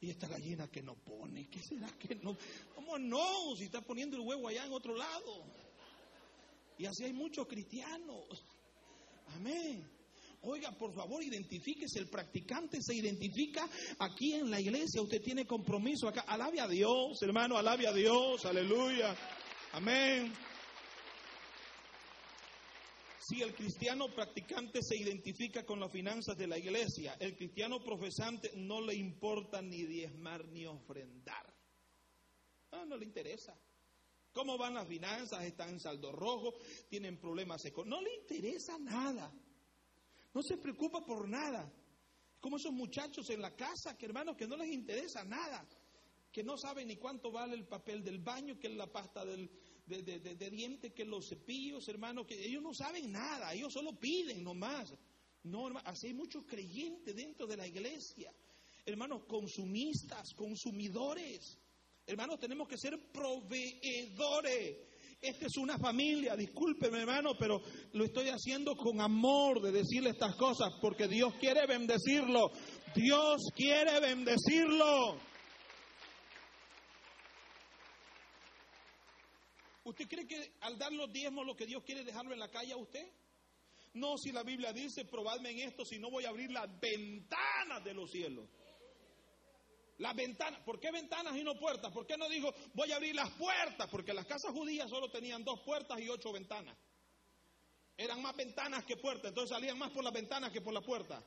[0.00, 2.36] Y esta gallina que no pone, ¿qué será que no?
[2.74, 3.56] ¿Cómo no?
[3.56, 5.44] Si está poniendo el huevo allá en otro lado.
[6.78, 8.44] Y así hay muchos cristianos.
[9.34, 9.84] Amén.
[10.42, 11.98] Oiga, por favor, identifíquese.
[11.98, 15.02] El practicante se identifica aquí en la iglesia.
[15.02, 16.20] Usted tiene compromiso acá.
[16.20, 18.46] Alabe a Dios, hermano, alabe a Dios.
[18.46, 19.16] Aleluya.
[19.72, 20.32] Amén.
[23.28, 28.52] Si el cristiano practicante se identifica con las finanzas de la iglesia, el cristiano profesante
[28.56, 31.54] no le importa ni diezmar ni ofrendar.
[32.72, 33.54] No, no le interesa.
[34.32, 35.44] ¿Cómo van las finanzas?
[35.44, 36.54] Están en saldo rojo,
[36.88, 38.00] tienen problemas económicos.
[38.00, 39.30] No le interesa nada.
[40.32, 41.70] No se preocupa por nada.
[42.40, 45.68] Como esos muchachos en la casa, que hermanos, que no les interesa nada.
[46.32, 49.50] Que no saben ni cuánto vale el papel del baño, que es la pasta del,
[49.88, 53.54] de, de, dientes, que los cepillos, hermanos, que ellos no saben nada.
[53.54, 54.92] Ellos solo piden nomás.
[55.44, 58.32] No, hermano, así hay muchos creyentes dentro de la iglesia.
[58.84, 61.58] Hermanos, consumistas, consumidores.
[62.06, 64.76] Hermanos, tenemos que ser proveedores.
[65.20, 67.60] Esta es una familia, discúlpeme hermano, pero
[67.92, 72.52] lo estoy haciendo con amor de decirle estas cosas, porque Dios quiere bendecirlo.
[72.94, 75.16] Dios quiere bendecirlo.
[79.88, 82.74] ¿Usted cree que al dar los diezmos lo que Dios quiere dejarlo en la calle
[82.74, 83.10] a usted?
[83.94, 87.82] No, si la Biblia dice, probadme en esto, si no voy a abrir las ventanas
[87.82, 88.46] de los cielos.
[89.96, 91.90] Las ventanas, ¿por qué ventanas y no puertas?
[91.90, 93.88] ¿Por qué no dijo voy a abrir las puertas?
[93.88, 96.76] Porque las casas judías solo tenían dos puertas y ocho ventanas.
[97.96, 101.24] Eran más ventanas que puertas, entonces salían más por las ventanas que por la puerta.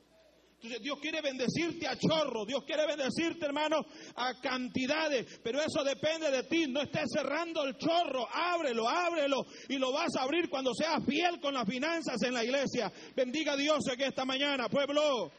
[0.62, 6.30] Entonces Dios quiere bendecirte a chorro, Dios quiere bendecirte hermano a cantidades, pero eso depende
[6.30, 10.72] de ti, no estés cerrando el chorro, ábrelo, ábrelo y lo vas a abrir cuando
[10.76, 12.94] seas fiel con las finanzas en la iglesia.
[13.16, 15.32] Bendiga a Dios aquí esta mañana, pueblo.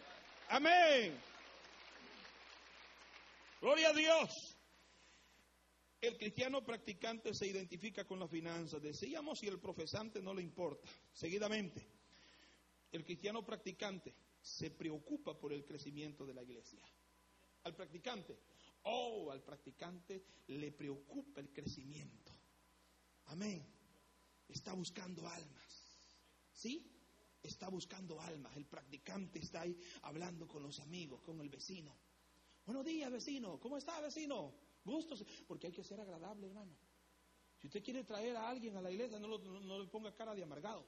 [0.48, 1.16] Amén.
[3.60, 4.56] Gloria a Dios.
[6.00, 8.82] El cristiano practicante se identifica con las finanzas.
[8.82, 10.90] Decíamos y el profesante no le importa.
[11.12, 11.86] Seguidamente,
[12.90, 16.82] el cristiano practicante se preocupa por el crecimiento de la iglesia.
[17.64, 18.38] Al practicante,
[18.82, 22.32] oh, al practicante le preocupa el crecimiento.
[23.26, 23.64] Amén.
[24.48, 25.72] Está buscando almas.
[26.52, 26.90] ¿Sí?
[27.42, 28.56] Está buscando almas.
[28.56, 31.96] El practicante está ahí hablando con los amigos, con el vecino.
[32.66, 33.58] Buenos días, vecino.
[33.60, 34.54] ¿Cómo está, vecino?
[34.84, 35.24] Gustos.
[35.46, 36.76] Porque hay que ser agradable, hermano.
[37.58, 39.38] Si usted quiere traer a alguien a la iglesia, no,
[39.78, 40.84] le ponga cara de amargado.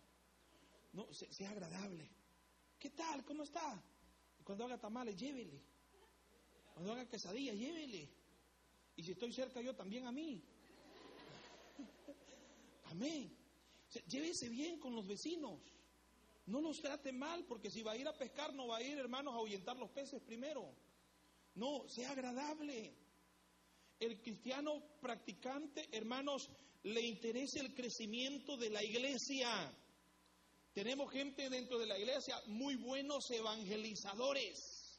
[0.93, 2.11] No, sea, agradable.
[2.79, 3.25] ¿Qué tal?
[3.25, 3.83] ¿Cómo está?
[4.45, 5.61] cuando haga tamales, llévele.
[6.75, 8.09] Cuando haga quesadilla, llévele.
[8.97, 10.43] Y si estoy cerca yo, también a mí.
[12.85, 13.35] Amén.
[14.07, 15.61] llévese bien con los vecinos.
[16.47, 18.99] No los trate mal, porque si va a ir a pescar, no va a ir,
[18.99, 20.75] hermanos, a ahuyentar los peces primero.
[21.55, 22.95] No, sea agradable.
[23.99, 26.51] El cristiano practicante, hermanos,
[26.83, 29.75] le interesa el crecimiento de la iglesia.
[30.75, 34.99] Tenemos gente dentro de la iglesia, muy buenos evangelizadores,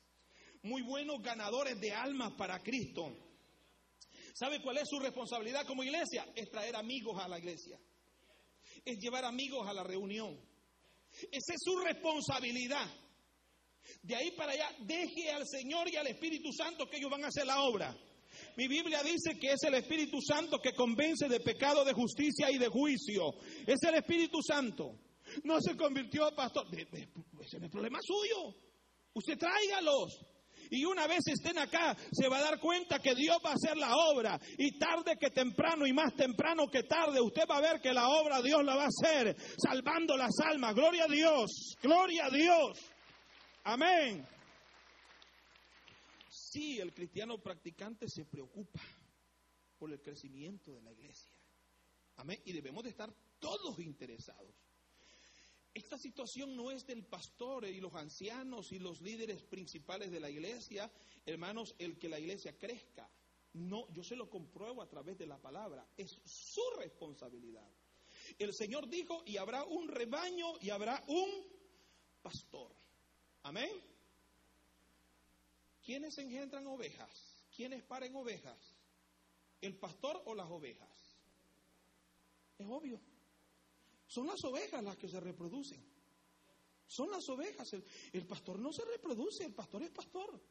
[0.63, 3.13] muy buenos ganadores de almas para Cristo.
[4.33, 6.25] ¿Sabe cuál es su responsabilidad como iglesia?
[6.33, 7.77] Es traer amigos a la iglesia.
[8.85, 10.39] Es llevar amigos a la reunión.
[11.29, 12.88] Esa es su responsabilidad.
[14.01, 17.27] De ahí para allá, deje al Señor y al Espíritu Santo que ellos van a
[17.27, 17.93] hacer la obra.
[18.55, 22.57] Mi Biblia dice que es el Espíritu Santo que convence de pecado, de justicia y
[22.57, 23.33] de juicio.
[23.67, 25.05] Es el Espíritu Santo.
[25.43, 26.67] No se convirtió, pastor.
[26.74, 28.56] Ese es problema suyo.
[29.13, 30.19] Usted tráigalos.
[30.71, 33.78] Y una vez estén acá, se va a dar cuenta que Dios va a hacer
[33.78, 34.39] la obra.
[34.58, 38.10] Y tarde que temprano, y más temprano que tarde, usted va a ver que la
[38.10, 40.74] obra Dios la va a hacer, salvando las almas.
[40.74, 42.80] Gloria a Dios, gloria a Dios.
[43.63, 44.28] Amén.
[46.30, 48.80] Sí, el cristiano practicante se preocupa
[49.78, 51.32] por el crecimiento de la iglesia.
[52.17, 52.39] Amén.
[52.45, 54.56] Y debemos de estar todos interesados.
[55.75, 60.29] Esta situación no es del pastor y los ancianos y los líderes principales de la
[60.29, 60.89] iglesia,
[61.25, 63.09] hermanos, el que la iglesia crezca.
[63.51, 65.85] No, yo se lo compruebo a través de la palabra.
[65.97, 67.69] Es su responsabilidad.
[68.39, 71.29] El Señor dijo, y habrá un rebaño y habrá un
[72.21, 72.73] pastor.
[73.43, 73.69] Amén.
[75.83, 77.43] ¿Quiénes engendran ovejas?
[77.53, 78.77] ¿Quiénes paren ovejas?
[79.59, 80.89] ¿El pastor o las ovejas?
[82.57, 82.97] Es obvio.
[84.15, 85.86] Son las ovejas las que se reproducen.
[86.88, 87.69] Son las ovejas.
[88.13, 90.41] El, pastor no se reproduce, el pastor es pastor.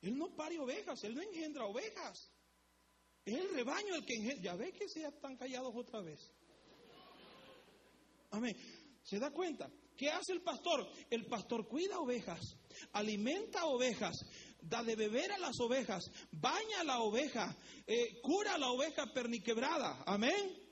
[0.00, 2.32] Él no pare ovejas, él no engendra ovejas.
[3.26, 4.42] Es el rebaño el que engendra.
[4.42, 6.32] Ya ve que se están callados otra vez.
[8.30, 8.56] Amén.
[9.02, 9.70] ¿Se da cuenta?
[9.94, 10.88] ¿Qué hace el pastor?
[11.10, 12.56] El pastor cuida ovejas,
[12.92, 14.16] alimenta ovejas,
[14.62, 17.54] da de beber a las ovejas, baña a la oveja,
[17.86, 20.04] eh, cura a la oveja perniquebrada.
[20.06, 20.67] Amén.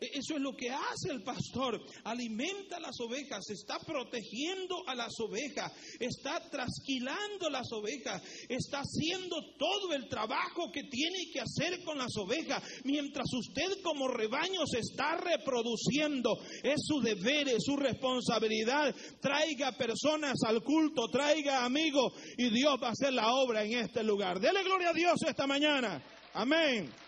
[0.00, 1.80] E-, eso es lo que hace el pastor.
[2.04, 9.92] Alimenta las ovejas, está protegiendo a las ovejas, está trasquilando las ovejas, está haciendo todo
[9.94, 12.62] el trabajo que tiene que hacer con las ovejas.
[12.84, 18.94] Mientras usted como rebaño se está reproduciendo, es su deber, es su responsabilidad.
[19.20, 24.02] Traiga personas al culto, traiga amigos y Dios va a hacer la obra en este
[24.02, 24.40] lugar.
[24.40, 26.02] Dele gloria a Dios esta mañana.
[26.34, 27.05] Amén.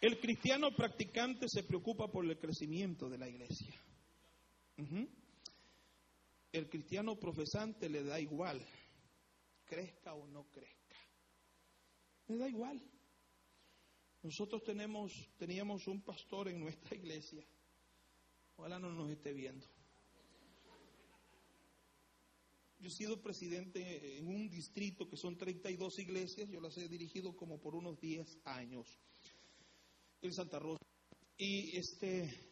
[0.00, 3.74] El cristiano practicante se preocupa por el crecimiento de la iglesia.
[6.52, 8.64] El cristiano profesante le da igual,
[9.66, 10.96] crezca o no crezca.
[12.28, 12.82] Le da igual.
[14.22, 17.44] Nosotros tenemos, teníamos un pastor en nuestra iglesia.
[18.56, 19.66] Ojalá no nos esté viendo.
[22.78, 27.36] Yo he sido presidente en un distrito que son 32 iglesias, yo las he dirigido
[27.36, 28.98] como por unos 10 años
[30.22, 30.84] en Santa Rosa.
[31.36, 32.50] Y este,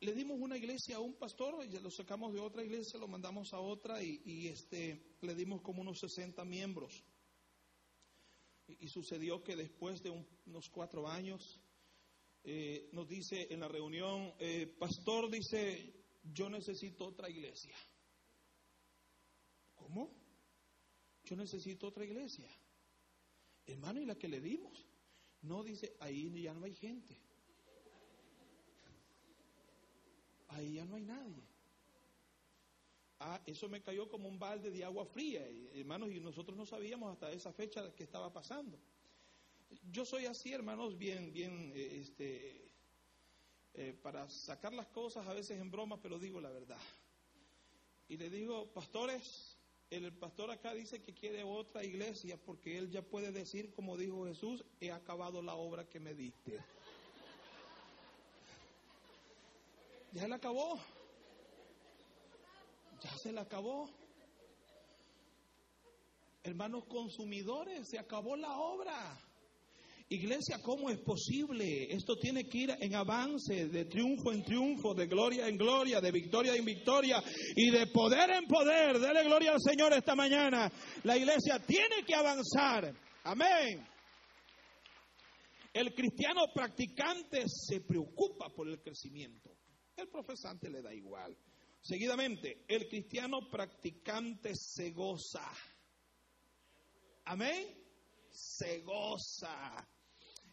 [0.00, 3.52] le dimos una iglesia a un pastor, ya lo sacamos de otra iglesia, lo mandamos
[3.54, 7.02] a otra y, este, le dimos como unos 60 miembros.
[8.66, 10.10] Y, sucedió que después de
[10.46, 11.60] unos cuatro años,
[12.44, 17.76] eh, nos dice en la reunión, eh, pastor dice, yo necesito otra iglesia.
[19.74, 20.10] ¿Cómo?
[21.24, 22.50] Yo necesito otra iglesia.
[23.66, 24.86] Hermano, ¿y la que le dimos?
[25.44, 27.14] No dice, ahí ya no hay gente.
[30.48, 31.42] Ahí ya no hay nadie.
[33.20, 37.12] Ah, eso me cayó como un balde de agua fría, hermanos, y nosotros no sabíamos
[37.12, 38.78] hasta esa fecha que estaba pasando.
[39.90, 42.70] Yo soy así, hermanos, bien, bien, eh, este,
[43.74, 46.78] eh, para sacar las cosas a veces en broma, pero digo la verdad.
[48.08, 49.53] Y le digo, pastores,
[49.90, 54.26] el pastor acá dice que quiere otra iglesia porque él ya puede decir, como dijo
[54.26, 56.58] Jesús, he acabado la obra que me diste.
[60.12, 60.78] Ya se la acabó.
[63.02, 63.90] Ya se la acabó.
[66.44, 69.18] Hermanos consumidores, se acabó la obra.
[70.08, 71.84] Iglesia, ¿cómo es posible?
[71.90, 76.12] Esto tiene que ir en avance, de triunfo en triunfo, de gloria en gloria, de
[76.12, 77.22] victoria en victoria
[77.56, 78.98] y de poder en poder.
[78.98, 80.70] Dele gloria al Señor esta mañana.
[81.04, 82.94] La iglesia tiene que avanzar.
[83.24, 83.86] Amén.
[85.72, 89.56] El cristiano practicante se preocupa por el crecimiento.
[89.96, 91.36] El profesante le da igual.
[91.80, 95.50] Seguidamente, el cristiano practicante se goza.
[97.24, 97.66] Amén.
[98.30, 99.88] Se goza.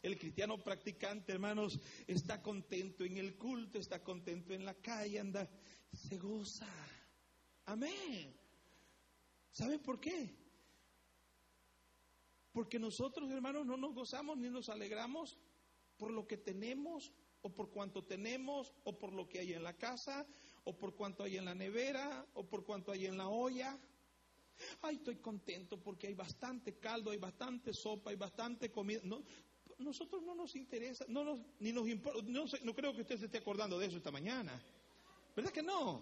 [0.01, 5.47] El cristiano practicante, hermanos, está contento en el culto, está contento en la calle, anda,
[5.93, 6.67] se goza.
[7.65, 8.35] Amén.
[9.51, 10.35] ¿Saben por qué?
[12.51, 15.37] Porque nosotros, hermanos, no nos gozamos ni nos alegramos
[15.97, 17.11] por lo que tenemos
[17.41, 20.25] o por cuanto tenemos o por lo que hay en la casa
[20.63, 23.79] o por cuanto hay en la nevera o por cuanto hay en la olla.
[24.81, 29.01] Ay, estoy contento porque hay bastante caldo, hay bastante sopa, hay bastante comida.
[29.03, 29.23] No,
[29.81, 33.25] nosotros no nos interesa, no nos, ni nos importa, no, no creo que usted se
[33.25, 34.61] esté acordando de eso esta mañana.
[35.35, 36.01] ¿Verdad que no?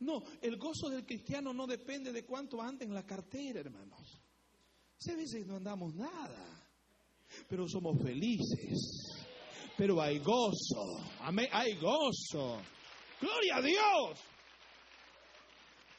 [0.00, 4.20] No, el gozo del cristiano no depende de cuánto anda en la cartera, hermanos.
[5.08, 6.68] A veces no andamos nada,
[7.48, 9.16] pero somos felices.
[9.76, 12.60] Pero hay gozo, hay gozo.
[13.20, 14.20] Gloria a Dios.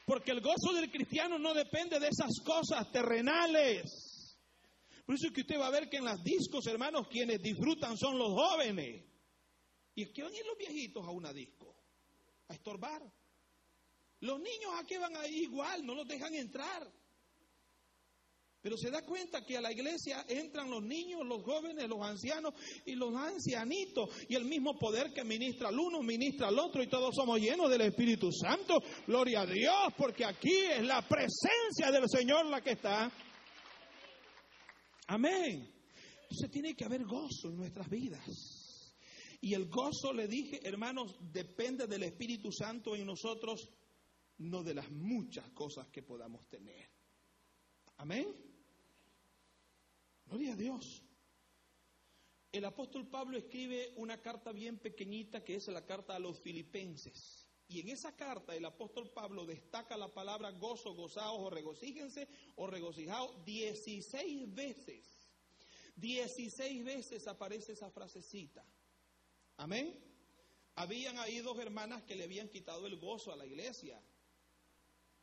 [0.04, 4.09] Porque el gozo del cristiano no depende de esas cosas terrenales.
[5.10, 7.98] Por eso es que usted va a ver que en las discos, hermanos, quienes disfrutan
[7.98, 9.02] son los jóvenes.
[9.96, 11.74] ¿Y que van a ir los viejitos a una disco?
[12.46, 13.02] A estorbar.
[14.20, 16.88] Los niños a qué van a ir igual, no los dejan entrar.
[18.62, 22.54] Pero se da cuenta que a la iglesia entran los niños, los jóvenes, los ancianos
[22.86, 24.10] y los ancianitos.
[24.28, 26.84] Y el mismo poder que ministra al uno, ministra al otro.
[26.84, 28.80] Y todos somos llenos del Espíritu Santo.
[29.08, 33.10] Gloria a Dios, porque aquí es la presencia del Señor la que está.
[35.10, 35.68] Amén.
[36.22, 38.94] Entonces tiene que haber gozo en nuestras vidas.
[39.40, 43.68] Y el gozo, le dije, hermanos, depende del Espíritu Santo en nosotros,
[44.38, 46.88] no de las muchas cosas que podamos tener.
[47.96, 48.28] Amén.
[50.26, 51.02] Gloria a Dios.
[52.52, 57.39] El apóstol Pablo escribe una carta bien pequeñita que es la carta a los filipenses.
[57.70, 62.66] Y en esa carta el apóstol Pablo destaca la palabra gozo, gozaos o regocíjense o
[62.66, 65.06] regocijaos 16 veces.
[65.94, 68.64] 16 veces aparece esa frasecita.
[69.58, 69.96] Amén.
[70.74, 74.02] Habían ahí dos hermanas que le habían quitado el gozo a la iglesia.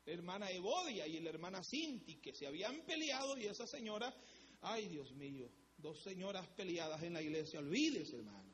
[0.05, 4.15] La hermana Evodia y la hermana Cinti, que se habían peleado y esa señora,
[4.61, 8.46] ay Dios mío, dos señoras peleadas en la iglesia, olvídese, hermano.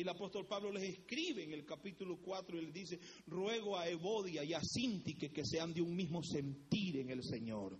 [0.00, 3.86] Y el apóstol Pablo les escribe en el capítulo 4 y les dice, ruego a
[3.86, 7.78] Evodia y a Sintique que sean de un mismo sentir en el Señor.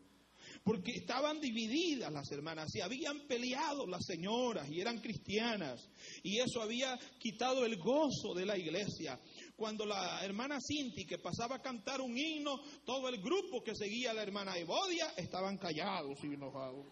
[0.63, 5.89] Porque estaban divididas las hermanas y habían peleado las señoras y eran cristianas.
[6.23, 9.19] Y eso había quitado el gozo de la iglesia.
[9.57, 14.11] Cuando la hermana Cinti que pasaba a cantar un himno, todo el grupo que seguía
[14.11, 16.85] a la hermana Evodia estaban callados y enojados.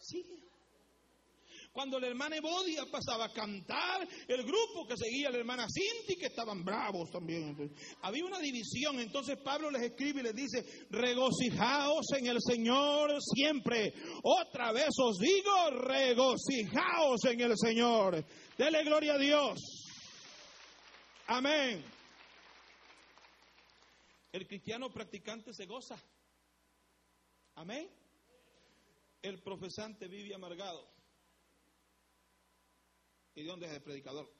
[0.00, 0.45] Sí,
[1.76, 6.28] cuando la hermana Evodia pasaba a cantar, el grupo que seguía la hermana Cinti, que
[6.28, 7.54] estaban bravos también.
[8.00, 13.92] Había una división, entonces Pablo les escribe y les dice, regocijaos en el Señor siempre.
[14.22, 18.24] Otra vez os digo, regocijaos en el Señor.
[18.56, 19.60] Dele gloria a Dios.
[21.26, 21.84] Amén.
[24.32, 26.02] El cristiano practicante se goza.
[27.56, 27.86] Amén.
[29.20, 30.95] El profesante vive amargado.
[33.36, 34.32] ¿Y de dónde es el predicador?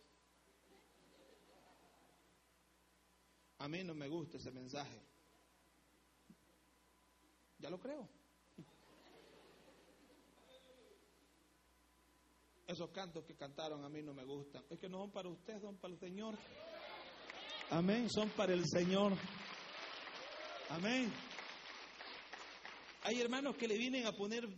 [3.59, 4.99] A mí no me gusta ese mensaje.
[7.59, 8.09] Ya lo creo.
[12.67, 14.65] Esos cantos que cantaron a mí no me gustan.
[14.71, 16.35] Es que no son para usted, son para el Señor.
[17.71, 19.13] Amén, son para el Señor.
[20.71, 21.13] Amén.
[23.03, 24.49] Hay hermanos que le vienen a poner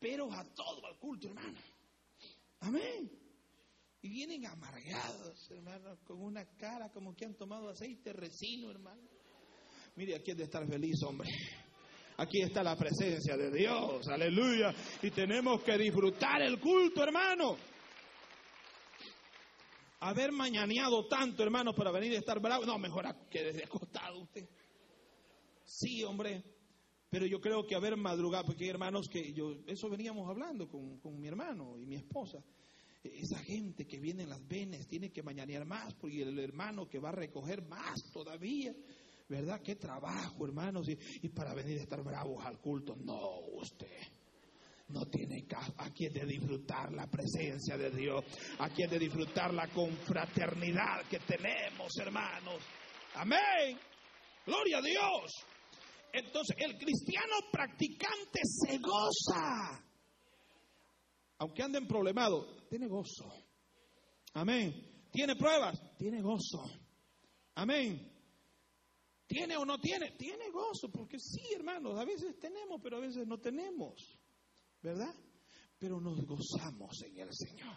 [0.00, 1.56] peros a todo al culto, hermano.
[2.60, 3.27] Amén.
[4.00, 9.02] Y vienen amargados, hermano, con una cara como que han tomado aceite resino, hermano.
[9.96, 11.28] Mire, aquí es de estar feliz, hombre.
[12.18, 14.72] Aquí está la presencia de Dios, aleluya.
[15.02, 17.56] Y tenemos que disfrutar el culto, hermano.
[20.00, 22.64] Haber mañaneado tanto, hermano, para venir a estar bravo.
[22.64, 24.48] No, mejor que desde acostado usted.
[25.64, 26.44] Sí, hombre.
[27.10, 31.00] Pero yo creo que haber madrugado, porque hay hermanos que yo, eso veníamos hablando con,
[31.00, 32.38] con mi hermano y mi esposa
[33.14, 36.98] esa gente que viene en las venas tiene que mañanear más, porque el hermano que
[36.98, 38.74] va a recoger más todavía.
[39.28, 39.60] ¿Verdad?
[39.62, 40.88] Qué trabajo, hermanos.
[40.88, 42.96] Y, para venir a estar bravos al culto.
[42.96, 44.00] No, usted
[44.88, 45.74] no tiene caso.
[45.76, 48.24] Aquí es de disfrutar la presencia de Dios.
[48.58, 52.62] Aquí es de disfrutar la confraternidad que tenemos, hermanos.
[53.16, 53.78] Amén.
[54.46, 55.32] Gloria a Dios.
[56.10, 59.84] Entonces, el cristiano practicante se goza.
[61.38, 63.32] Aunque anden problemado, tiene gozo.
[64.34, 65.08] Amén.
[65.10, 65.96] ¿Tiene pruebas?
[65.96, 66.64] Tiene gozo.
[67.54, 68.12] Amén.
[69.26, 70.12] ¿Tiene o no tiene?
[70.12, 74.18] Tiene gozo, porque sí, hermanos, a veces tenemos, pero a veces no tenemos.
[74.82, 75.14] ¿Verdad?
[75.78, 77.76] Pero nos gozamos en el Señor.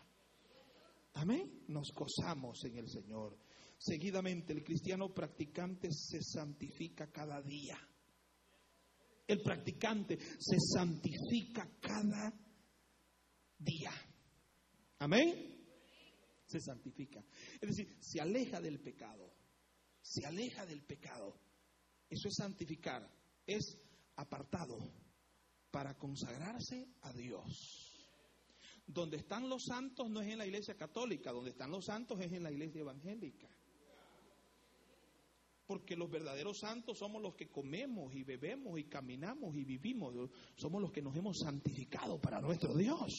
[1.13, 1.65] Amén.
[1.67, 3.37] Nos gozamos en el Señor.
[3.77, 7.77] Seguidamente, el cristiano practicante se santifica cada día.
[9.27, 12.33] El practicante se santifica cada
[13.57, 14.10] día.
[15.01, 15.57] Amén.
[16.45, 17.23] Se santifica.
[17.59, 19.33] Es decir, se aleja del pecado.
[19.99, 21.39] Se aleja del pecado.
[22.07, 23.09] Eso es santificar.
[23.47, 23.79] Es
[24.15, 24.77] apartado
[25.71, 27.97] para consagrarse a Dios.
[28.85, 32.31] Donde están los santos no es en la iglesia católica, donde están los santos es
[32.31, 33.49] en la iglesia evangélica.
[35.65, 40.29] Porque los verdaderos santos somos los que comemos y bebemos y caminamos y vivimos.
[40.57, 43.11] Somos los que nos hemos santificado para nuestro Dios.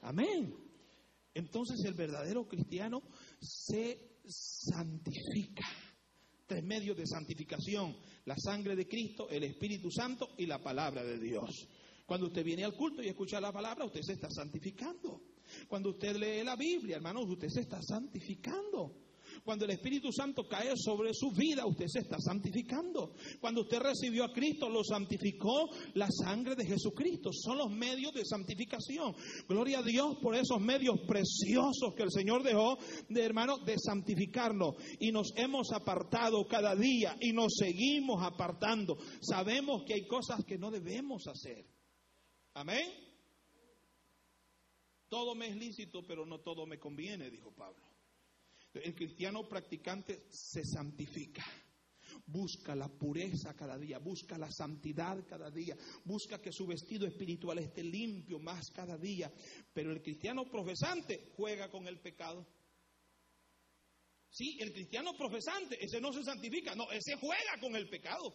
[0.00, 0.71] Amén.
[1.34, 3.02] Entonces el verdadero cristiano
[3.40, 5.66] se santifica.
[6.46, 11.18] Tres medios de santificación, la sangre de Cristo, el Espíritu Santo y la palabra de
[11.18, 11.68] Dios.
[12.04, 15.22] Cuando usted viene al culto y escucha la palabra, usted se está santificando.
[15.68, 19.01] Cuando usted lee la Biblia, hermanos, usted se está santificando.
[19.44, 23.14] Cuando el Espíritu Santo cae sobre su vida, usted se está santificando.
[23.40, 27.30] Cuando usted recibió a Cristo, lo santificó la sangre de Jesucristo.
[27.32, 29.14] Son los medios de santificación.
[29.48, 32.78] Gloria a Dios por esos medios preciosos que el Señor dejó
[33.08, 34.76] de hermano de santificarnos.
[35.00, 38.96] Y nos hemos apartado cada día y nos seguimos apartando.
[39.20, 41.66] Sabemos que hay cosas que no debemos hacer.
[42.54, 42.90] Amén.
[45.08, 47.92] Todo me es lícito, pero no todo me conviene, dijo Pablo.
[48.74, 51.44] El cristiano practicante se santifica.
[52.26, 57.58] Busca la pureza cada día, busca la santidad cada día, busca que su vestido espiritual
[57.58, 59.30] esté limpio más cada día.
[59.72, 62.46] Pero el cristiano profesante juega con el pecado.
[64.30, 68.32] Sí, el cristiano profesante, ese no se santifica, no, ese juega con el pecado.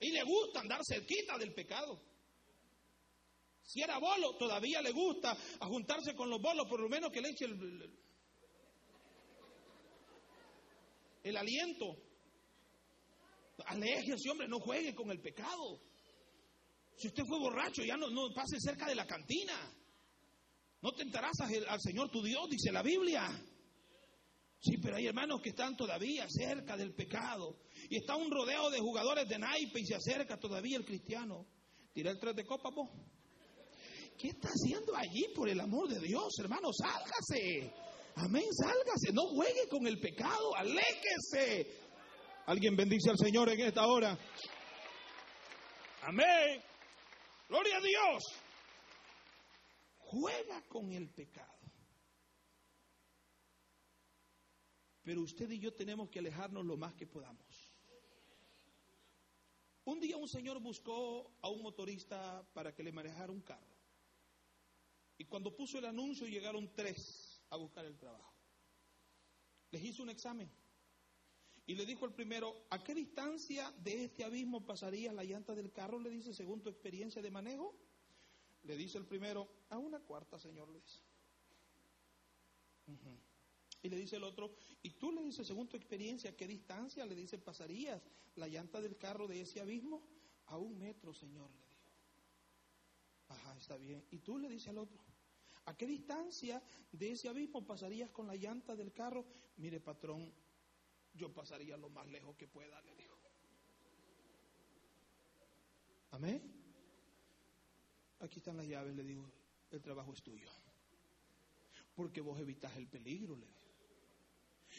[0.00, 2.02] Y le gusta andar cerquita del pecado.
[3.62, 7.20] Si era bolo, todavía le gusta a juntarse con los bolos, por lo menos que
[7.20, 8.00] le eche el,
[11.22, 11.96] el aliento.
[13.70, 15.80] ese hombre, no juegue con el pecado.
[16.96, 19.54] Si usted fue borracho, ya no, no pase cerca de la cantina.
[20.82, 23.28] No tentarás al, al Señor tu Dios, dice la Biblia.
[24.60, 27.56] Sí, pero hay hermanos que están todavía cerca del pecado.
[27.88, 31.46] Y está un rodeo de jugadores de naipe y se acerca todavía el cristiano.
[31.94, 32.90] Tira el tres de copa, vos.
[34.18, 36.68] ¿Qué está haciendo allí por el amor de Dios, hermano?
[36.74, 37.72] Sálgase.
[38.16, 39.12] Amén, sálgase.
[39.12, 40.54] No juegue con el pecado.
[40.56, 41.78] Aléquese.
[42.46, 44.18] Alguien bendice al Señor en esta hora.
[46.02, 46.62] Amén.
[47.48, 48.24] Gloria a Dios.
[49.98, 51.60] Juega con el pecado.
[55.02, 57.70] Pero usted y yo tenemos que alejarnos lo más que podamos.
[59.84, 63.76] Un día un señor buscó a un motorista para que le manejara un carro.
[65.18, 68.32] Y cuando puso el anuncio llegaron tres a buscar el trabajo.
[69.70, 70.50] Les hizo un examen.
[71.66, 75.70] Y le dijo el primero, ¿a qué distancia de este abismo pasaría la llanta del
[75.70, 76.00] carro?
[76.00, 77.76] Le dice, según tu experiencia de manejo.
[78.64, 81.00] Le dice el primero, a una cuarta, señor, le dice.
[83.82, 87.14] Y le dice el otro, y tú le dices, según tu experiencia, ¿qué distancia le
[87.14, 88.02] dice pasarías
[88.34, 90.02] la llanta del carro de ese abismo?
[90.46, 91.70] A un metro, Señor, le dijo.
[93.28, 94.04] Ajá, está bien.
[94.10, 94.98] Y tú le dices al otro,
[95.66, 99.24] ¿a qué distancia de ese abismo pasarías con la llanta del carro?
[99.56, 100.32] Mire, patrón,
[101.14, 103.16] yo pasaría lo más lejos que pueda, le dijo.
[106.12, 106.42] Amén.
[108.20, 109.24] Aquí están las llaves, le digo,
[109.70, 110.48] el trabajo es tuyo.
[111.94, 113.60] Porque vos evitas el peligro, le digo.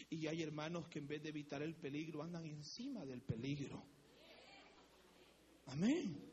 [0.09, 3.83] Y hay hermanos que en vez de evitar el peligro andan encima del peligro.
[5.67, 6.31] Amén.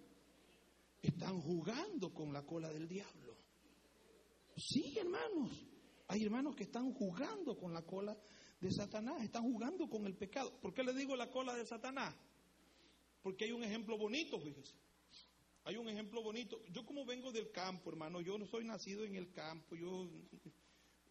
[1.03, 3.37] Están jugando con la cola del diablo.
[4.59, 5.51] Sí, hermanos.
[6.09, 8.17] Hay hermanos que están jugando con la cola
[8.61, 10.59] de Satanás, están jugando con el pecado.
[10.61, 12.15] ¿Por qué le digo la cola de Satanás?
[13.23, 14.75] Porque hay un ejemplo bonito, fíjese.
[15.65, 16.63] Hay un ejemplo bonito.
[16.71, 20.09] Yo como vengo del campo, hermano, yo no soy nacido en el campo, yo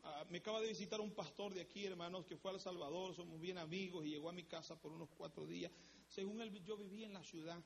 [0.09, 3.13] Ah, me acaba de visitar un pastor de aquí, hermanos, que fue a El Salvador,
[3.13, 5.69] somos bien amigos y llegó a mi casa por unos cuatro días.
[6.07, 7.61] Según él, yo vivía en la ciudad.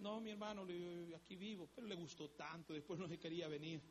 [0.00, 0.66] No, mi hermano,
[1.14, 3.82] aquí vivo, pero le gustó tanto, después no se quería venir.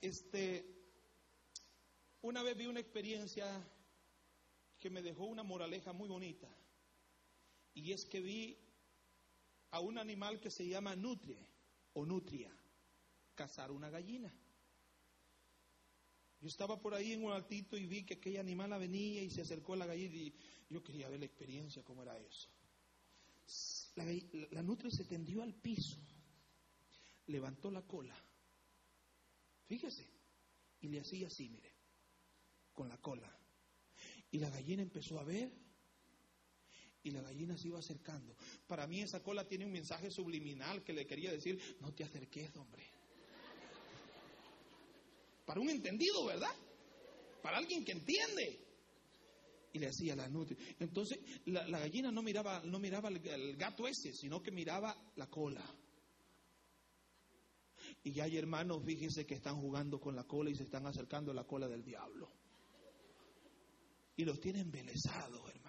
[0.00, 0.64] Este,
[2.22, 3.46] una vez vi una experiencia
[4.80, 6.48] que me dejó una moraleja muy bonita.
[7.74, 8.58] Y es que vi
[9.72, 11.46] a un animal que se llama nutria
[11.92, 12.50] o nutria
[13.34, 14.32] cazar una gallina.
[16.40, 19.42] Yo estaba por ahí en un altito y vi que aquella animal venía y se
[19.42, 20.34] acercó a la gallina y
[20.70, 22.48] yo quería ver la experiencia, cómo era eso.
[23.94, 24.04] La,
[24.50, 25.98] la nutria se tendió al piso,
[27.26, 28.16] levantó la cola,
[29.66, 30.08] fíjese,
[30.80, 31.72] y le hacía así, mire,
[32.72, 33.30] con la cola.
[34.30, 35.52] Y la gallina empezó a ver
[37.04, 38.36] y la gallina se iba acercando.
[38.66, 42.54] Para mí esa cola tiene un mensaje subliminal que le quería decir, no te acerques,
[42.56, 42.84] hombre.
[45.44, 46.54] Para un entendido, ¿verdad?
[47.42, 48.61] Para alguien que entiende.
[49.72, 50.58] Y le hacía la nutria.
[50.78, 55.64] Entonces la, gallina no miraba, no miraba el, gato ese, sino que miraba la cola.
[58.04, 61.30] Y ya hay hermanos, fíjense que están jugando con la cola y se están acercando
[61.32, 62.28] a la cola del diablo.
[64.16, 65.62] Y los tienen embelesados, hermano.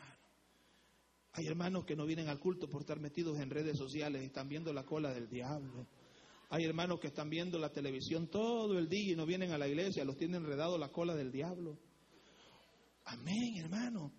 [1.33, 4.49] Hay hermanos que no vienen al culto por estar metidos en redes sociales y están
[4.49, 5.87] viendo la cola del diablo.
[6.49, 9.67] Hay hermanos que están viendo la televisión todo el día y no vienen a la
[9.67, 11.79] iglesia, los tienen enredado la cola del diablo.
[13.05, 14.13] Amén, hermano.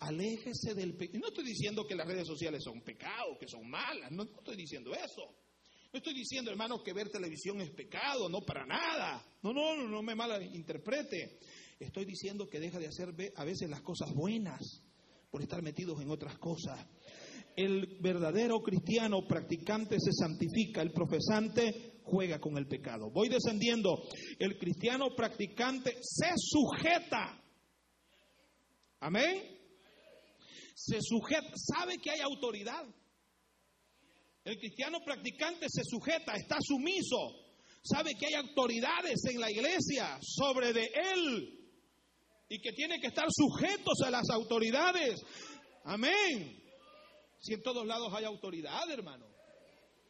[0.00, 1.20] Aléjese del pecado.
[1.20, 4.10] No estoy diciendo que las redes sociales son pecados, que son malas.
[4.10, 5.22] No, estoy diciendo eso.
[5.92, 8.28] No estoy diciendo, hermanos, que ver televisión es pecado.
[8.28, 9.24] No, para nada.
[9.42, 11.38] No, no, no, no me malinterprete.
[11.78, 14.82] Estoy diciendo que deja de hacer a veces las cosas buenas
[15.30, 16.86] por estar metidos en otras cosas
[17.56, 23.10] el verdadero cristiano practicante se santifica, el profesante juega con el pecado.
[23.10, 24.02] Voy descendiendo,
[24.38, 27.39] el cristiano practicante se sujeta.
[29.00, 29.58] Amén.
[30.74, 32.86] Se sujeta, sabe que hay autoridad.
[34.44, 37.34] El cristiano practicante se sujeta, está sumiso,
[37.82, 41.60] sabe que hay autoridades en la iglesia sobre de él
[42.48, 45.20] y que tiene que estar sujetos a las autoridades.
[45.84, 46.62] Amén.
[47.40, 49.26] Si en todos lados hay autoridad, hermano.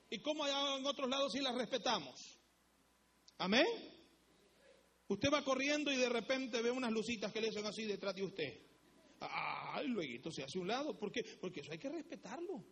[0.09, 2.15] ¿Y cómo en otros lados si las respetamos?
[3.39, 3.67] Amén.
[5.09, 8.25] Usted va corriendo y de repente ve unas lucitas que le hacen así detrás de
[8.25, 8.70] usted.
[9.21, 10.97] Ay, luego se hace un lado.
[10.99, 11.23] ¿Por qué?
[11.41, 12.65] Porque eso hay que respetarlo.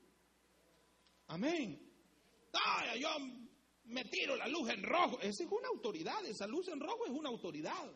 [1.26, 1.78] Amén.
[2.53, 3.09] Ay, yo
[3.84, 5.20] me tiro la luz en rojo.
[5.20, 6.24] Esa es una autoridad.
[6.24, 7.92] Esa luz en rojo es una autoridad.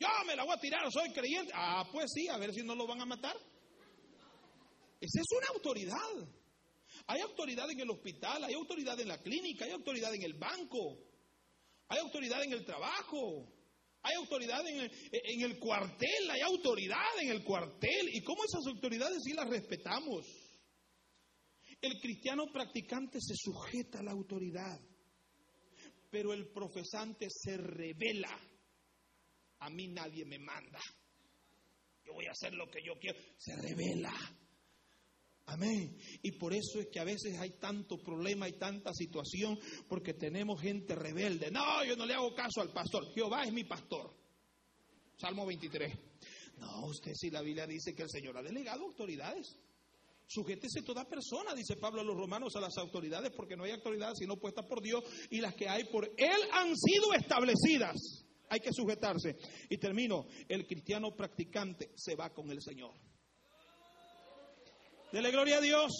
[0.00, 1.52] Yo me la voy a tirar, soy creyente.
[1.54, 3.36] Ah, pues sí, a ver si no lo van a matar.
[5.00, 6.28] Esa es una autoridad.
[7.06, 10.98] Hay autoridad en el hospital, hay autoridad en la clínica, hay autoridad en el banco,
[11.88, 13.46] hay autoridad en el trabajo,
[14.02, 18.08] hay autoridad en el, cuartel, hay autoridad en el cuartel.
[18.12, 20.24] ¿Y cómo esas autoridades sí las respetamos?
[21.80, 24.80] El cristiano practicante se sujeta a la autoridad,
[26.10, 28.36] pero el profesante se revela.
[29.60, 30.80] A mí nadie me manda.
[32.04, 33.18] Yo voy a hacer lo que yo quiero.
[33.36, 34.12] Se revela.
[35.48, 35.96] Amén.
[36.22, 40.60] Y por eso es que a veces hay tanto problema y tanta situación, porque tenemos
[40.60, 41.50] gente rebelde.
[41.50, 43.10] No, yo no le hago caso al pastor.
[43.14, 44.14] Jehová es mi pastor.
[45.16, 45.94] Salmo 23.
[46.58, 49.58] No, usted si la Biblia dice que el Señor ha delegado autoridades.
[50.26, 54.12] Sujétese toda persona, dice Pablo a los romanos, a las autoridades, porque no hay autoridad
[54.14, 57.96] sino puesta por Dios y las que hay por Él han sido establecidas.
[58.50, 59.36] Hay que sujetarse.
[59.70, 63.07] Y termino, el cristiano practicante se va con el Señor.
[65.12, 65.90] Dele gloria a Dios.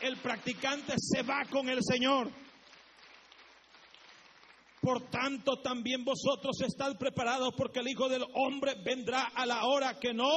[0.00, 2.30] El practicante se va con el Señor.
[4.80, 9.98] Por tanto, también vosotros estad preparados porque el Hijo del Hombre vendrá a la hora
[9.98, 10.30] que no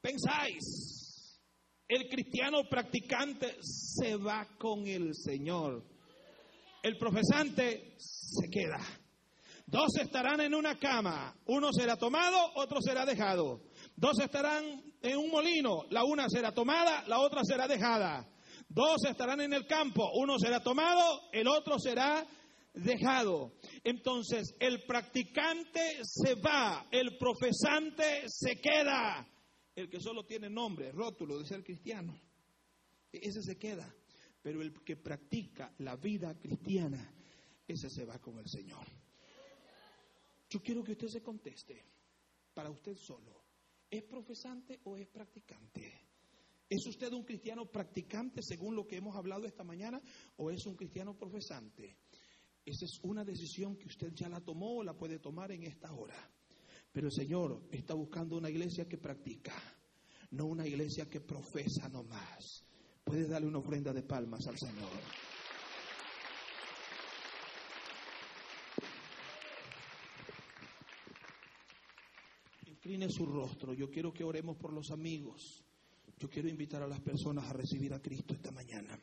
[0.00, 1.40] pensáis.
[1.88, 5.84] El cristiano practicante se va con el Señor.
[6.82, 8.80] El profesante se queda.
[9.66, 11.34] Dos estarán en una cama.
[11.46, 13.60] Uno será tomado, otro será dejado.
[14.02, 18.28] Dos estarán en un molino, la una será tomada, la otra será dejada.
[18.68, 22.26] Dos estarán en el campo, uno será tomado, el otro será
[22.74, 23.52] dejado.
[23.84, 29.24] Entonces, el practicante se va, el profesante se queda.
[29.72, 32.20] El que solo tiene nombre, rótulo de ser cristiano,
[33.12, 33.88] ese se queda.
[34.42, 37.08] Pero el que practica la vida cristiana,
[37.68, 38.84] ese se va con el Señor.
[40.50, 41.84] Yo quiero que usted se conteste
[42.52, 43.42] para usted solo.
[43.92, 45.92] ¿Es profesante o es practicante?
[46.66, 50.00] ¿Es usted un cristiano practicante según lo que hemos hablado esta mañana
[50.38, 51.98] o es un cristiano profesante?
[52.64, 55.92] Esa es una decisión que usted ya la tomó o la puede tomar en esta
[55.92, 56.16] hora.
[56.90, 59.52] Pero el Señor está buscando una iglesia que practica,
[60.30, 62.64] no una iglesia que profesa nomás.
[63.04, 65.31] Puede darle una ofrenda de palmas al Señor.
[72.92, 73.72] Incline su rostro.
[73.74, 75.62] Yo quiero que oremos por los amigos.
[76.18, 78.98] Yo quiero invitar a las personas a recibir a Cristo esta mañana.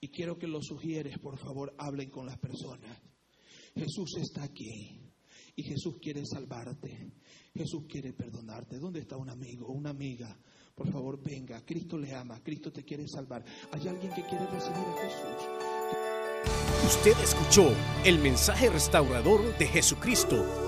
[0.00, 3.00] Y quiero que los sugieres, por favor, hablen con las personas.
[3.74, 5.00] Jesús está aquí.
[5.56, 7.14] Y Jesús quiere salvarte.
[7.54, 8.78] Jesús quiere perdonarte.
[8.78, 10.38] ¿Dónde está un amigo o una amiga?
[10.74, 11.64] Por favor, venga.
[11.64, 12.40] Cristo le ama.
[12.44, 13.44] Cristo te quiere salvar.
[13.72, 15.48] ¿Hay alguien que quiere recibir a Jesús?
[16.86, 17.74] Usted escuchó
[18.04, 20.67] el mensaje restaurador de Jesucristo